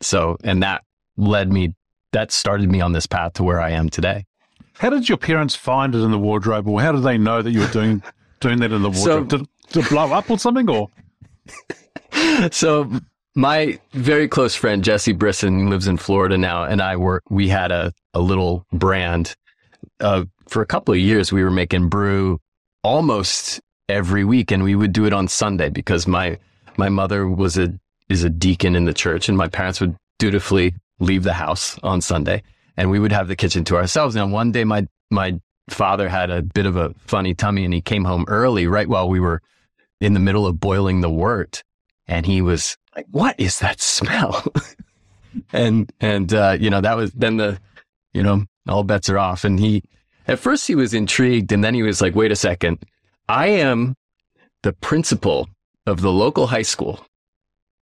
So, 0.00 0.36
and 0.44 0.62
that 0.62 0.84
led 1.16 1.52
me, 1.52 1.74
that 2.12 2.32
started 2.32 2.70
me 2.70 2.80
on 2.80 2.92
this 2.92 3.06
path 3.06 3.34
to 3.34 3.44
where 3.44 3.60
I 3.60 3.70
am 3.70 3.88
today. 3.88 4.24
How 4.78 4.90
did 4.90 5.08
your 5.08 5.18
parents 5.18 5.54
find 5.54 5.94
it 5.94 5.98
in 5.98 6.10
the 6.10 6.18
wardrobe, 6.18 6.66
or 6.66 6.80
how 6.80 6.92
did 6.92 7.02
they 7.02 7.18
know 7.18 7.40
that 7.40 7.50
you 7.50 7.60
were 7.60 7.68
doing 7.68 8.02
doing 8.42 8.58
that 8.60 8.72
in 8.72 8.82
the 8.82 8.90
wardrobe? 8.90 9.30
So, 9.30 9.38
did, 9.38 9.48
to 9.70 9.88
blow 9.88 10.12
up 10.12 10.30
or 10.30 10.38
something 10.38 10.68
or? 10.68 10.90
so 12.50 12.90
my 13.34 13.78
very 13.92 14.28
close 14.28 14.54
friend 14.54 14.84
Jesse 14.84 15.12
Brisson 15.12 15.70
lives 15.70 15.86
in 15.86 15.96
Florida 15.96 16.36
now, 16.36 16.64
and 16.64 16.82
I 16.82 16.96
were 16.96 17.22
we 17.30 17.48
had 17.48 17.72
a 17.72 17.92
a 18.14 18.20
little 18.20 18.66
brand. 18.72 19.34
Uh, 20.00 20.24
for 20.48 20.62
a 20.62 20.66
couple 20.66 20.92
of 20.92 21.00
years, 21.00 21.32
we 21.32 21.42
were 21.42 21.50
making 21.50 21.88
brew 21.88 22.38
almost 22.82 23.60
every 23.88 24.24
week, 24.24 24.50
and 24.50 24.62
we 24.62 24.74
would 24.74 24.92
do 24.92 25.06
it 25.06 25.12
on 25.12 25.28
Sunday 25.28 25.70
because 25.70 26.06
my 26.06 26.38
my 26.76 26.88
mother 26.88 27.26
was 27.26 27.56
a 27.56 27.72
is 28.08 28.24
a 28.24 28.30
deacon 28.30 28.76
in 28.76 28.84
the 28.84 28.94
church, 28.94 29.28
and 29.28 29.38
my 29.38 29.48
parents 29.48 29.80
would 29.80 29.96
dutifully 30.18 30.74
leave 31.00 31.22
the 31.22 31.32
house 31.32 31.78
on 31.82 32.00
Sunday, 32.00 32.42
and 32.76 32.90
we 32.90 32.98
would 32.98 33.12
have 33.12 33.28
the 33.28 33.36
kitchen 33.36 33.64
to 33.64 33.76
ourselves. 33.76 34.14
And 34.14 34.32
one 34.32 34.52
day, 34.52 34.64
my 34.64 34.86
my 35.10 35.40
father 35.72 36.08
had 36.08 36.30
a 36.30 36.42
bit 36.42 36.66
of 36.66 36.76
a 36.76 36.94
funny 37.06 37.34
tummy, 37.34 37.64
and 37.64 37.74
he 37.74 37.80
came 37.80 38.04
home 38.04 38.24
early, 38.28 38.66
right 38.66 38.88
while 38.88 39.08
we 39.08 39.20
were 39.20 39.40
in 40.00 40.14
the 40.14 40.20
middle 40.20 40.46
of 40.46 40.60
boiling 40.60 41.00
the 41.00 41.10
wort, 41.10 41.62
and 42.06 42.26
he 42.26 42.42
was 42.42 42.76
like, 42.96 43.06
"What 43.10 43.38
is 43.38 43.58
that 43.60 43.80
smell?" 43.80 44.44
and 45.52 45.92
and 46.00 46.32
uh, 46.32 46.56
you 46.58 46.70
know 46.70 46.80
that 46.80 46.96
was 46.96 47.12
then 47.12 47.36
the 47.36 47.58
you 48.12 48.22
know 48.22 48.44
all 48.68 48.84
bets 48.84 49.08
are 49.08 49.18
off, 49.18 49.44
and 49.44 49.58
he 49.58 49.82
at 50.26 50.38
first 50.38 50.66
he 50.66 50.74
was 50.74 50.94
intrigued, 50.94 51.52
and 51.52 51.62
then 51.62 51.74
he 51.74 51.82
was 51.82 52.00
like, 52.00 52.14
"Wait 52.14 52.32
a 52.32 52.36
second, 52.36 52.84
I 53.28 53.48
am 53.48 53.96
the 54.62 54.72
principal 54.72 55.48
of 55.86 56.00
the 56.00 56.12
local 56.12 56.48
high 56.48 56.62
school." 56.62 57.04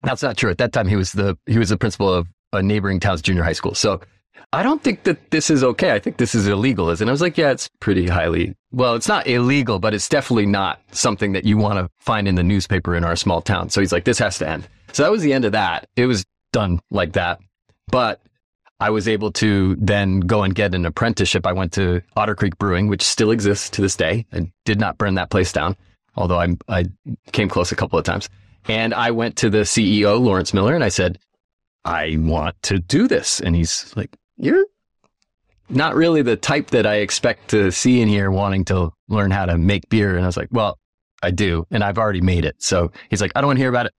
That's 0.02 0.22
not 0.22 0.36
true. 0.36 0.50
At 0.50 0.58
that 0.58 0.72
time, 0.72 0.88
he 0.88 0.96
was 0.96 1.12
the 1.12 1.36
he 1.46 1.58
was 1.58 1.70
the 1.70 1.76
principal 1.76 2.12
of 2.12 2.28
a 2.52 2.62
neighboring 2.62 3.00
town's 3.00 3.22
junior 3.22 3.42
high 3.42 3.52
school. 3.52 3.74
So 3.74 4.00
I 4.52 4.62
don't 4.62 4.82
think 4.82 5.04
that 5.04 5.30
this 5.30 5.50
is 5.50 5.62
okay. 5.62 5.92
I 5.92 5.98
think 5.98 6.16
this 6.16 6.34
is 6.34 6.48
illegal. 6.48 6.88
And 6.90 7.08
I 7.08 7.12
was 7.12 7.20
like, 7.20 7.36
yeah, 7.36 7.50
it's 7.50 7.68
pretty 7.80 8.06
highly, 8.08 8.54
well, 8.72 8.94
it's 8.94 9.08
not 9.08 9.26
illegal, 9.26 9.78
but 9.78 9.92
it's 9.92 10.08
definitely 10.08 10.46
not 10.46 10.80
something 10.92 11.32
that 11.32 11.44
you 11.44 11.58
want 11.58 11.78
to 11.78 11.90
find 11.98 12.26
in 12.26 12.34
the 12.34 12.42
newspaper 12.42 12.94
in 12.94 13.04
our 13.04 13.16
small 13.16 13.42
town. 13.42 13.68
So 13.68 13.80
he's 13.80 13.92
like, 13.92 14.04
this 14.04 14.18
has 14.18 14.38
to 14.38 14.48
end. 14.48 14.68
So 14.92 15.02
that 15.02 15.12
was 15.12 15.22
the 15.22 15.32
end 15.32 15.44
of 15.44 15.52
that. 15.52 15.86
It 15.96 16.06
was 16.06 16.24
done 16.52 16.80
like 16.90 17.12
that. 17.12 17.40
But 17.88 18.22
I 18.80 18.90
was 18.90 19.08
able 19.08 19.32
to 19.32 19.76
then 19.76 20.20
go 20.20 20.44
and 20.44 20.54
get 20.54 20.74
an 20.74 20.86
apprenticeship. 20.86 21.46
I 21.46 21.52
went 21.52 21.72
to 21.72 22.00
Otter 22.16 22.34
Creek 22.34 22.56
Brewing, 22.58 22.86
which 22.88 23.02
still 23.02 23.30
exists 23.32 23.68
to 23.70 23.82
this 23.82 23.96
day. 23.96 24.24
I 24.32 24.50
did 24.64 24.78
not 24.78 24.98
burn 24.98 25.14
that 25.14 25.30
place 25.30 25.52
down, 25.52 25.76
although 26.16 26.38
I, 26.38 26.56
I 26.68 26.86
came 27.32 27.48
close 27.48 27.72
a 27.72 27.76
couple 27.76 27.98
of 27.98 28.04
times. 28.04 28.28
And 28.68 28.94
I 28.94 29.10
went 29.10 29.36
to 29.36 29.50
the 29.50 29.58
CEO, 29.58 30.20
Lawrence 30.20 30.54
Miller, 30.54 30.74
and 30.74 30.84
I 30.84 30.90
said, 30.90 31.18
I 31.84 32.16
want 32.20 32.62
to 32.64 32.78
do 32.78 33.08
this. 33.08 33.40
And 33.40 33.56
he's 33.56 33.92
like, 33.96 34.16
You're 34.38 34.64
not 35.68 35.94
really 35.94 36.22
the 36.22 36.36
type 36.36 36.70
that 36.70 36.86
I 36.86 36.96
expect 36.96 37.48
to 37.50 37.70
see 37.70 38.00
in 38.00 38.08
here 38.08 38.30
wanting 38.30 38.64
to 38.66 38.92
learn 39.08 39.30
how 39.30 39.46
to 39.46 39.58
make 39.58 39.88
beer. 39.88 40.16
And 40.16 40.24
I 40.24 40.26
was 40.26 40.36
like, 40.36 40.48
Well, 40.50 40.78
I 41.22 41.30
do. 41.30 41.66
And 41.70 41.82
I've 41.82 41.98
already 41.98 42.20
made 42.20 42.44
it. 42.44 42.62
So 42.62 42.92
he's 43.10 43.20
like, 43.20 43.32
I 43.34 43.40
don't 43.40 43.48
want 43.48 43.56
to 43.58 43.62
hear 43.62 43.68
about 43.68 43.86
it. 43.86 43.92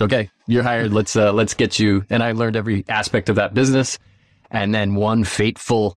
Okay, 0.00 0.30
you're 0.46 0.62
hired. 0.62 0.94
Let's 0.94 1.14
uh, 1.14 1.32
let's 1.32 1.52
get 1.52 1.78
you. 1.78 2.04
And 2.08 2.22
I 2.22 2.32
learned 2.32 2.56
every 2.56 2.84
aspect 2.88 3.28
of 3.28 3.36
that 3.36 3.52
business. 3.52 3.98
And 4.50 4.74
then 4.74 4.94
one 4.94 5.24
fateful 5.24 5.96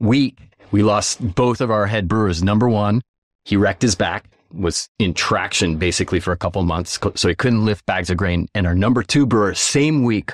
week, 0.00 0.38
we 0.70 0.82
lost 0.82 1.34
both 1.34 1.60
of 1.60 1.70
our 1.70 1.86
head 1.86 2.08
brewers. 2.08 2.42
Number 2.42 2.68
one, 2.68 3.02
he 3.44 3.56
wrecked 3.56 3.82
his 3.82 3.94
back 3.94 4.30
was 4.52 4.88
in 4.98 5.14
traction 5.14 5.76
basically 5.76 6.20
for 6.20 6.32
a 6.32 6.36
couple 6.36 6.62
months, 6.62 6.98
so 7.14 7.28
he 7.28 7.34
couldn't 7.34 7.64
lift 7.64 7.84
bags 7.86 8.10
of 8.10 8.16
grain. 8.16 8.48
And 8.54 8.66
our 8.66 8.74
number 8.74 9.02
two 9.02 9.26
brewer, 9.26 9.54
same 9.54 10.02
week, 10.04 10.32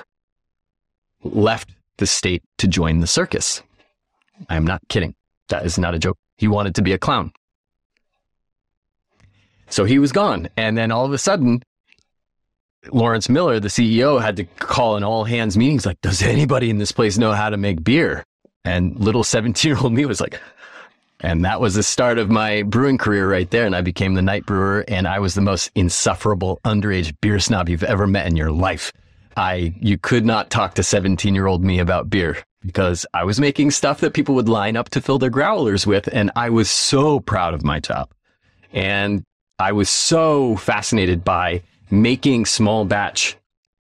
left 1.23 1.69
the 1.97 2.07
state 2.07 2.43
to 2.57 2.67
join 2.67 2.99
the 2.99 3.07
circus. 3.07 3.61
I 4.49 4.55
am 4.55 4.65
not 4.65 4.81
kidding. 4.89 5.15
That 5.49 5.65
is 5.65 5.77
not 5.77 5.93
a 5.93 5.99
joke. 5.99 6.17
He 6.37 6.47
wanted 6.47 6.75
to 6.75 6.81
be 6.81 6.93
a 6.93 6.97
clown. 6.97 7.31
So 9.69 9.85
he 9.85 9.99
was 9.99 10.11
gone. 10.11 10.49
And 10.57 10.77
then 10.77 10.91
all 10.91 11.05
of 11.05 11.13
a 11.13 11.17
sudden, 11.17 11.63
Lawrence 12.91 13.29
Miller, 13.29 13.59
the 13.59 13.69
CEO, 13.69 14.21
had 14.21 14.35
to 14.37 14.43
call 14.43 14.97
an 14.97 15.03
all 15.03 15.23
hands 15.23 15.57
meetings 15.57 15.85
like, 15.85 16.01
does 16.01 16.21
anybody 16.21 16.69
in 16.69 16.77
this 16.77 16.91
place 16.91 17.17
know 17.17 17.31
how 17.31 17.49
to 17.49 17.57
make 17.57 17.83
beer? 17.83 18.23
And 18.65 18.99
little 18.99 19.23
17 19.23 19.69
year 19.69 19.77
old 19.79 19.93
me 19.93 20.05
was 20.05 20.21
like, 20.21 20.39
and 21.19 21.45
that 21.45 21.61
was 21.61 21.75
the 21.75 21.83
start 21.83 22.17
of 22.17 22.29
my 22.29 22.63
brewing 22.63 22.97
career 22.97 23.29
right 23.29 23.49
there. 23.49 23.65
And 23.65 23.75
I 23.75 23.81
became 23.81 24.13
the 24.13 24.21
night 24.21 24.45
brewer 24.45 24.83
and 24.87 25.07
I 25.07 25.19
was 25.19 25.35
the 25.35 25.41
most 25.41 25.71
insufferable 25.73 26.59
underage 26.65 27.15
beer 27.21 27.39
snob 27.39 27.69
you've 27.69 27.83
ever 27.83 28.07
met 28.07 28.27
in 28.27 28.35
your 28.35 28.51
life. 28.51 28.91
I, 29.35 29.73
you 29.79 29.97
could 29.97 30.25
not 30.25 30.49
talk 30.49 30.75
to 30.75 30.83
17 30.83 31.33
year 31.33 31.47
old 31.47 31.63
me 31.63 31.79
about 31.79 32.09
beer 32.09 32.37
because 32.65 33.05
I 33.13 33.23
was 33.23 33.39
making 33.39 33.71
stuff 33.71 33.99
that 34.01 34.13
people 34.13 34.35
would 34.35 34.49
line 34.49 34.77
up 34.77 34.89
to 34.89 35.01
fill 35.01 35.19
their 35.19 35.29
growlers 35.29 35.85
with. 35.85 36.07
And 36.11 36.31
I 36.35 36.49
was 36.49 36.69
so 36.69 37.19
proud 37.19 37.53
of 37.53 37.63
my 37.63 37.79
job. 37.79 38.11
And 38.71 39.23
I 39.59 39.71
was 39.71 39.89
so 39.89 40.55
fascinated 40.55 41.23
by 41.23 41.63
making 41.91 42.45
small 42.45 42.85
batch, 42.85 43.37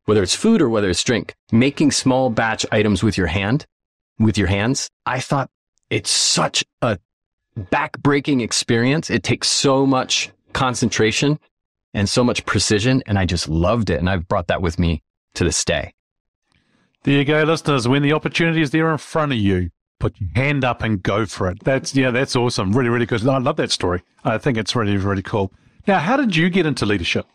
whether 0.05 0.23
it's 0.23 0.35
food 0.35 0.61
or 0.61 0.69
whether 0.69 0.89
it's 0.89 1.03
drink, 1.03 1.35
making 1.51 1.91
small 1.91 2.29
batch 2.29 2.65
items 2.71 3.03
with 3.03 3.17
your 3.17 3.27
hand, 3.27 3.65
with 4.17 4.37
your 4.37 4.47
hands. 4.47 4.89
I 5.05 5.19
thought 5.19 5.49
it's 5.89 6.09
such 6.09 6.63
a 6.81 6.97
backbreaking 7.57 8.41
experience. 8.41 9.09
It 9.09 9.23
takes 9.23 9.47
so 9.47 9.85
much 9.85 10.31
concentration 10.53 11.39
and 11.93 12.07
so 12.07 12.23
much 12.23 12.45
precision. 12.45 13.03
And 13.05 13.19
I 13.19 13.25
just 13.25 13.47
loved 13.49 13.89
it. 13.89 13.99
And 13.99 14.09
I've 14.09 14.27
brought 14.27 14.47
that 14.47 14.61
with 14.61 14.79
me 14.79 15.03
to 15.35 15.43
this 15.43 15.63
day. 15.63 15.93
There 17.03 17.17
you 17.17 17.25
go, 17.25 17.43
listeners. 17.43 17.87
When 17.87 18.01
the 18.01 18.13
opportunity 18.13 18.61
is 18.61 18.71
there 18.71 18.91
in 18.91 18.97
front 18.97 19.31
of 19.31 19.37
you, 19.37 19.69
put 19.99 20.19
your 20.19 20.29
hand 20.35 20.63
up 20.63 20.81
and 20.81 21.01
go 21.01 21.25
for 21.25 21.49
it. 21.49 21.63
That's 21.63 21.95
yeah, 21.95 22.11
that's 22.11 22.35
awesome. 22.35 22.73
Really, 22.73 22.89
really 22.89 23.05
good. 23.05 23.25
I 23.27 23.37
love 23.37 23.57
that 23.57 23.71
story. 23.71 24.03
I 24.23 24.37
think 24.37 24.57
it's 24.57 24.75
really, 24.75 24.97
really 24.97 25.21
cool. 25.21 25.51
Now, 25.87 25.99
how 25.99 26.17
did 26.17 26.35
you 26.35 26.49
get 26.49 26.65
into 26.65 26.85
leadership? 26.85 27.25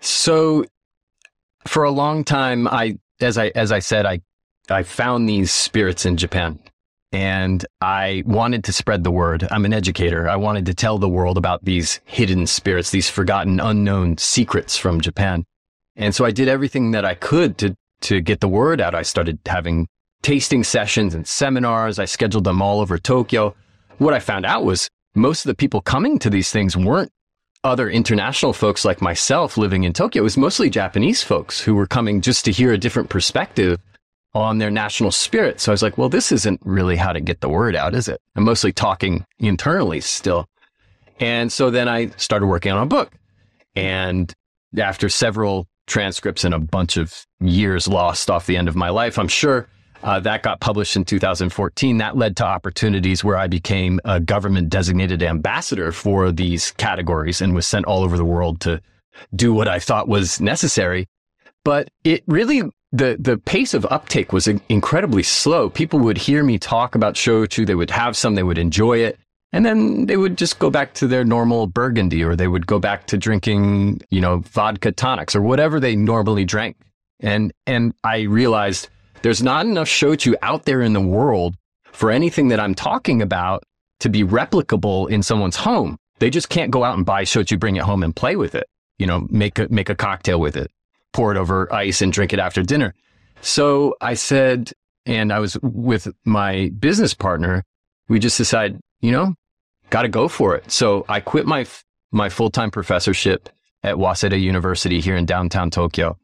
So, 0.00 0.64
for 1.66 1.84
a 1.84 1.90
long 1.90 2.24
time, 2.24 2.68
I 2.68 2.98
as 3.20 3.38
I 3.38 3.48
as 3.54 3.72
I 3.72 3.78
said, 3.78 4.06
I 4.06 4.20
I 4.68 4.82
found 4.82 5.28
these 5.28 5.50
spirits 5.50 6.04
in 6.04 6.16
Japan 6.16 6.58
and 7.12 7.64
I 7.80 8.22
wanted 8.26 8.64
to 8.64 8.72
spread 8.72 9.02
the 9.04 9.10
word. 9.10 9.46
I'm 9.50 9.64
an 9.64 9.72
educator. 9.72 10.28
I 10.28 10.36
wanted 10.36 10.66
to 10.66 10.74
tell 10.74 10.98
the 10.98 11.08
world 11.08 11.36
about 11.36 11.64
these 11.64 12.00
hidden 12.04 12.46
spirits, 12.46 12.90
these 12.90 13.10
forgotten, 13.10 13.58
unknown 13.60 14.18
secrets 14.18 14.76
from 14.76 15.00
Japan. 15.00 15.44
And 15.96 16.14
so 16.14 16.24
I 16.24 16.30
did 16.30 16.48
everything 16.48 16.92
that 16.92 17.04
I 17.04 17.14
could 17.14 17.58
to, 17.58 17.76
to 18.02 18.20
get 18.20 18.40
the 18.40 18.48
word 18.48 18.80
out. 18.80 18.94
I 18.94 19.02
started 19.02 19.38
having 19.46 19.88
tasting 20.22 20.64
sessions 20.64 21.14
and 21.14 21.26
seminars. 21.26 21.98
I 21.98 22.04
scheduled 22.04 22.44
them 22.44 22.62
all 22.62 22.80
over 22.80 22.98
Tokyo. 22.98 23.54
What 23.98 24.14
I 24.14 24.20
found 24.20 24.46
out 24.46 24.64
was 24.64 24.88
most 25.14 25.44
of 25.44 25.48
the 25.48 25.54
people 25.54 25.80
coming 25.80 26.18
to 26.20 26.30
these 26.30 26.50
things 26.50 26.76
weren't 26.76 27.10
other 27.62 27.90
international 27.90 28.52
folks 28.52 28.84
like 28.84 29.02
myself 29.02 29.58
living 29.58 29.84
in 29.84 29.92
Tokyo. 29.92 30.22
It 30.22 30.24
was 30.24 30.36
mostly 30.36 30.70
Japanese 30.70 31.22
folks 31.22 31.60
who 31.60 31.74
were 31.74 31.86
coming 31.86 32.22
just 32.22 32.44
to 32.46 32.52
hear 32.52 32.72
a 32.72 32.78
different 32.78 33.10
perspective 33.10 33.78
on 34.32 34.58
their 34.58 34.70
national 34.70 35.10
spirit. 35.10 35.60
So 35.60 35.72
I 35.72 35.74
was 35.74 35.82
like, 35.82 35.98
well, 35.98 36.08
this 36.08 36.32
isn't 36.32 36.60
really 36.64 36.96
how 36.96 37.12
to 37.12 37.20
get 37.20 37.40
the 37.40 37.48
word 37.48 37.74
out, 37.74 37.94
is 37.94 38.08
it? 38.08 38.20
I'm 38.36 38.44
mostly 38.44 38.72
talking 38.72 39.24
internally 39.38 40.00
still. 40.00 40.46
And 41.18 41.52
so 41.52 41.70
then 41.70 41.88
I 41.88 42.10
started 42.16 42.46
working 42.46 42.72
on 42.72 42.82
a 42.82 42.86
book. 42.86 43.12
And 43.74 44.32
after 44.78 45.08
several 45.08 45.66
transcripts 45.90 46.44
and 46.44 46.54
a 46.54 46.58
bunch 46.58 46.96
of 46.96 47.26
years 47.40 47.86
lost 47.86 48.30
off 48.30 48.46
the 48.46 48.56
end 48.56 48.68
of 48.68 48.76
my 48.76 48.88
life, 48.88 49.18
I'm 49.18 49.28
sure 49.28 49.68
uh, 50.02 50.20
that 50.20 50.42
got 50.42 50.60
published 50.60 50.96
in 50.96 51.04
2014. 51.04 51.98
That 51.98 52.16
led 52.16 52.36
to 52.38 52.46
opportunities 52.46 53.22
where 53.22 53.36
I 53.36 53.46
became 53.46 54.00
a 54.04 54.18
government 54.18 54.70
designated 54.70 55.22
ambassador 55.22 55.92
for 55.92 56.32
these 56.32 56.70
categories 56.72 57.40
and 57.40 57.54
was 57.54 57.66
sent 57.66 57.84
all 57.86 58.02
over 58.02 58.16
the 58.16 58.24
world 58.24 58.60
to 58.62 58.80
do 59.34 59.52
what 59.52 59.68
I 59.68 59.78
thought 59.78 60.08
was 60.08 60.40
necessary. 60.40 61.06
But 61.64 61.88
it 62.04 62.22
really 62.26 62.62
the 62.92 63.16
the 63.20 63.36
pace 63.36 63.74
of 63.74 63.84
uptake 63.86 64.32
was 64.32 64.48
incredibly 64.48 65.22
slow. 65.22 65.68
People 65.68 65.98
would 66.00 66.16
hear 66.16 66.42
me 66.42 66.58
talk 66.58 66.94
about 66.94 67.14
shochu, 67.14 67.66
they 67.66 67.74
would 67.74 67.90
have 67.90 68.16
some, 68.16 68.34
they 68.34 68.42
would 68.42 68.58
enjoy 68.58 68.98
it, 68.98 69.18
and 69.52 69.64
then 69.64 70.06
they 70.06 70.16
would 70.16 70.38
just 70.38 70.58
go 70.58 70.70
back 70.70 70.94
to 70.94 71.06
their 71.06 71.24
normal 71.24 71.66
burgundy, 71.66 72.22
or 72.22 72.36
they 72.36 72.48
would 72.48 72.66
go 72.66 72.78
back 72.78 73.06
to 73.08 73.18
drinking, 73.18 74.00
you 74.10 74.20
know, 74.20 74.38
vodka 74.38 74.92
tonics 74.92 75.34
or 75.34 75.42
whatever 75.42 75.80
they 75.80 75.96
normally 75.96 76.44
drank. 76.44 76.76
And 77.20 77.52
and 77.66 77.94
I 78.04 78.22
realized 78.22 78.88
there's 79.22 79.42
not 79.42 79.66
enough 79.66 79.88
shochu 79.88 80.34
out 80.42 80.64
there 80.64 80.80
in 80.80 80.92
the 80.92 81.00
world 81.00 81.56
for 81.92 82.10
anything 82.10 82.48
that 82.48 82.60
I'm 82.60 82.74
talking 82.74 83.20
about 83.20 83.62
to 84.00 84.08
be 84.08 84.24
replicable 84.24 85.10
in 85.10 85.22
someone's 85.22 85.56
home. 85.56 85.98
They 86.20 86.30
just 86.30 86.48
can't 86.48 86.70
go 86.70 86.84
out 86.84 86.96
and 86.96 87.04
buy 87.04 87.24
shochu, 87.24 87.58
bring 87.58 87.76
it 87.76 87.82
home, 87.82 88.02
and 88.02 88.14
play 88.14 88.36
with 88.36 88.54
it. 88.54 88.66
You 88.98 89.06
know, 89.06 89.26
make 89.30 89.58
a 89.58 89.66
make 89.70 89.88
a 89.88 89.94
cocktail 89.94 90.40
with 90.40 90.56
it 90.56 90.70
pour 91.12 91.32
it 91.32 91.38
over 91.38 91.72
ice 91.72 92.02
and 92.02 92.12
drink 92.12 92.32
it 92.32 92.38
after 92.38 92.62
dinner. 92.62 92.94
So 93.40 93.96
I 94.00 94.14
said, 94.14 94.72
and 95.06 95.32
I 95.32 95.38
was 95.38 95.58
with 95.62 96.08
my 96.24 96.70
business 96.78 97.14
partner, 97.14 97.64
we 98.08 98.18
just 98.18 98.38
decided, 98.38 98.80
you 99.00 99.12
know, 99.12 99.34
got 99.90 100.02
to 100.02 100.08
go 100.08 100.28
for 100.28 100.54
it. 100.54 100.70
So 100.70 101.04
I 101.08 101.20
quit 101.20 101.46
my, 101.46 101.66
my 102.12 102.28
full-time 102.28 102.70
professorship 102.70 103.48
at 103.82 103.96
Waseda 103.96 104.40
University 104.40 105.00
here 105.00 105.16
in 105.16 105.26
downtown 105.26 105.70
Tokyo 105.70 106.16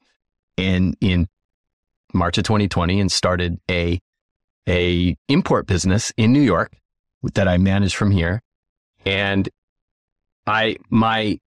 in, 0.57 0.97
in 1.01 1.29
March 2.15 2.39
of 2.39 2.45
2020 2.45 3.01
and 3.01 3.11
started 3.11 3.59
a, 3.71 3.99
a 4.69 5.17
import 5.29 5.67
business 5.67 6.13
in 6.17 6.33
New 6.33 6.41
York 6.41 6.73
that 7.35 7.49
I 7.49 7.59
managed 7.59 7.97
from 7.97 8.11
here. 8.11 8.43
And 9.05 9.49
I, 10.47 10.77
my 10.91 11.39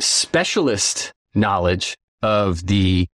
specialist 0.00 1.12
knowledge 1.34 1.96
of 2.22 2.66
the 2.66 3.06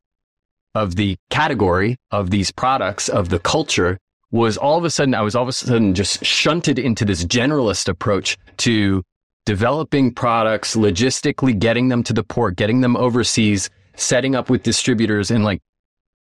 of 0.75 0.95
the 0.95 1.17
category 1.29 1.97
of 2.11 2.29
these 2.29 2.51
products 2.51 3.09
of 3.09 3.29
the 3.29 3.39
culture 3.39 3.97
was 4.31 4.57
all 4.57 4.77
of 4.77 4.83
a 4.83 4.89
sudden 4.89 5.15
I 5.15 5.21
was 5.21 5.35
all 5.35 5.43
of 5.43 5.49
a 5.49 5.53
sudden 5.53 5.95
just 5.95 6.23
shunted 6.23 6.77
into 6.77 7.05
this 7.05 7.23
generalist 7.25 7.87
approach 7.87 8.37
to 8.57 9.03
developing 9.45 10.13
products, 10.13 10.75
logistically 10.75 11.57
getting 11.57 11.89
them 11.89 12.03
to 12.03 12.13
the 12.13 12.23
port, 12.23 12.55
getting 12.55 12.81
them 12.81 12.95
overseas, 12.95 13.69
setting 13.95 14.35
up 14.35 14.49
with 14.49 14.63
distributors 14.63 15.31
and 15.31 15.43
like 15.43 15.61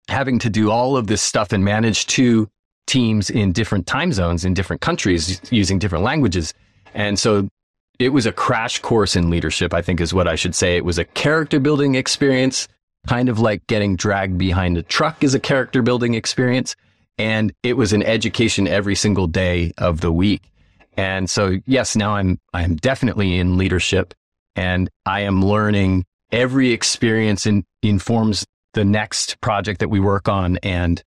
having 0.07 0.37
to 0.39 0.49
do 0.49 0.69
all 0.69 0.95
of 0.95 1.07
this 1.07 1.21
stuff 1.21 1.51
and 1.51 1.63
manage 1.63 2.05
two 2.05 2.47
teams 2.85 3.29
in 3.31 3.51
different 3.51 3.87
time 3.87 4.13
zones 4.13 4.45
in 4.45 4.53
different 4.53 4.81
countries 4.81 5.41
using 5.51 5.79
different 5.79 6.03
languages. 6.03 6.53
And 6.93 7.17
so 7.17 7.49
it 7.97 8.09
was 8.09 8.25
a 8.25 8.31
crash 8.31 8.79
course 8.79 9.15
in 9.15 9.29
leadership, 9.29 9.73
I 9.73 9.81
think 9.81 9.99
is 9.99 10.13
what 10.13 10.27
I 10.27 10.35
should 10.35 10.53
say. 10.53 10.77
It 10.77 10.85
was 10.85 10.99
a 10.99 11.05
character 11.05 11.59
building 11.59 11.95
experience, 11.95 12.67
kind 13.07 13.29
of 13.29 13.39
like 13.39 13.65
getting 13.67 13.95
dragged 13.95 14.37
behind 14.37 14.77
a 14.77 14.83
truck 14.83 15.23
is 15.23 15.33
a 15.33 15.39
character 15.39 15.81
building 15.81 16.13
experience. 16.13 16.75
And 17.17 17.53
it 17.63 17.77
was 17.77 17.93
an 17.93 18.03
education 18.03 18.67
every 18.67 18.95
single 18.95 19.27
day 19.27 19.73
of 19.77 20.01
the 20.01 20.11
week. 20.11 20.51
And 20.97 21.29
so, 21.29 21.59
yes, 21.65 21.95
now 21.95 22.15
I'm, 22.15 22.39
I'm 22.53 22.75
definitely 22.75 23.37
in 23.37 23.57
leadership 23.57 24.13
and 24.55 24.89
I 25.05 25.21
am 25.21 25.43
learning 25.43 26.05
every 26.31 26.71
experience 26.71 27.45
in, 27.45 27.65
informs 27.81 28.45
the 28.73 28.85
next 28.85 29.39
project 29.41 29.79
that 29.79 29.89
we 29.89 29.99
work 29.99 30.27
on. 30.27 30.57
And 30.57 31.01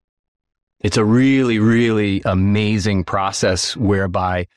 it's 0.80 0.98
a 0.98 1.06
really, 1.06 1.60
really 1.60 2.22
amazing 2.26 3.04
process 3.04 3.76
whereby 3.76 4.48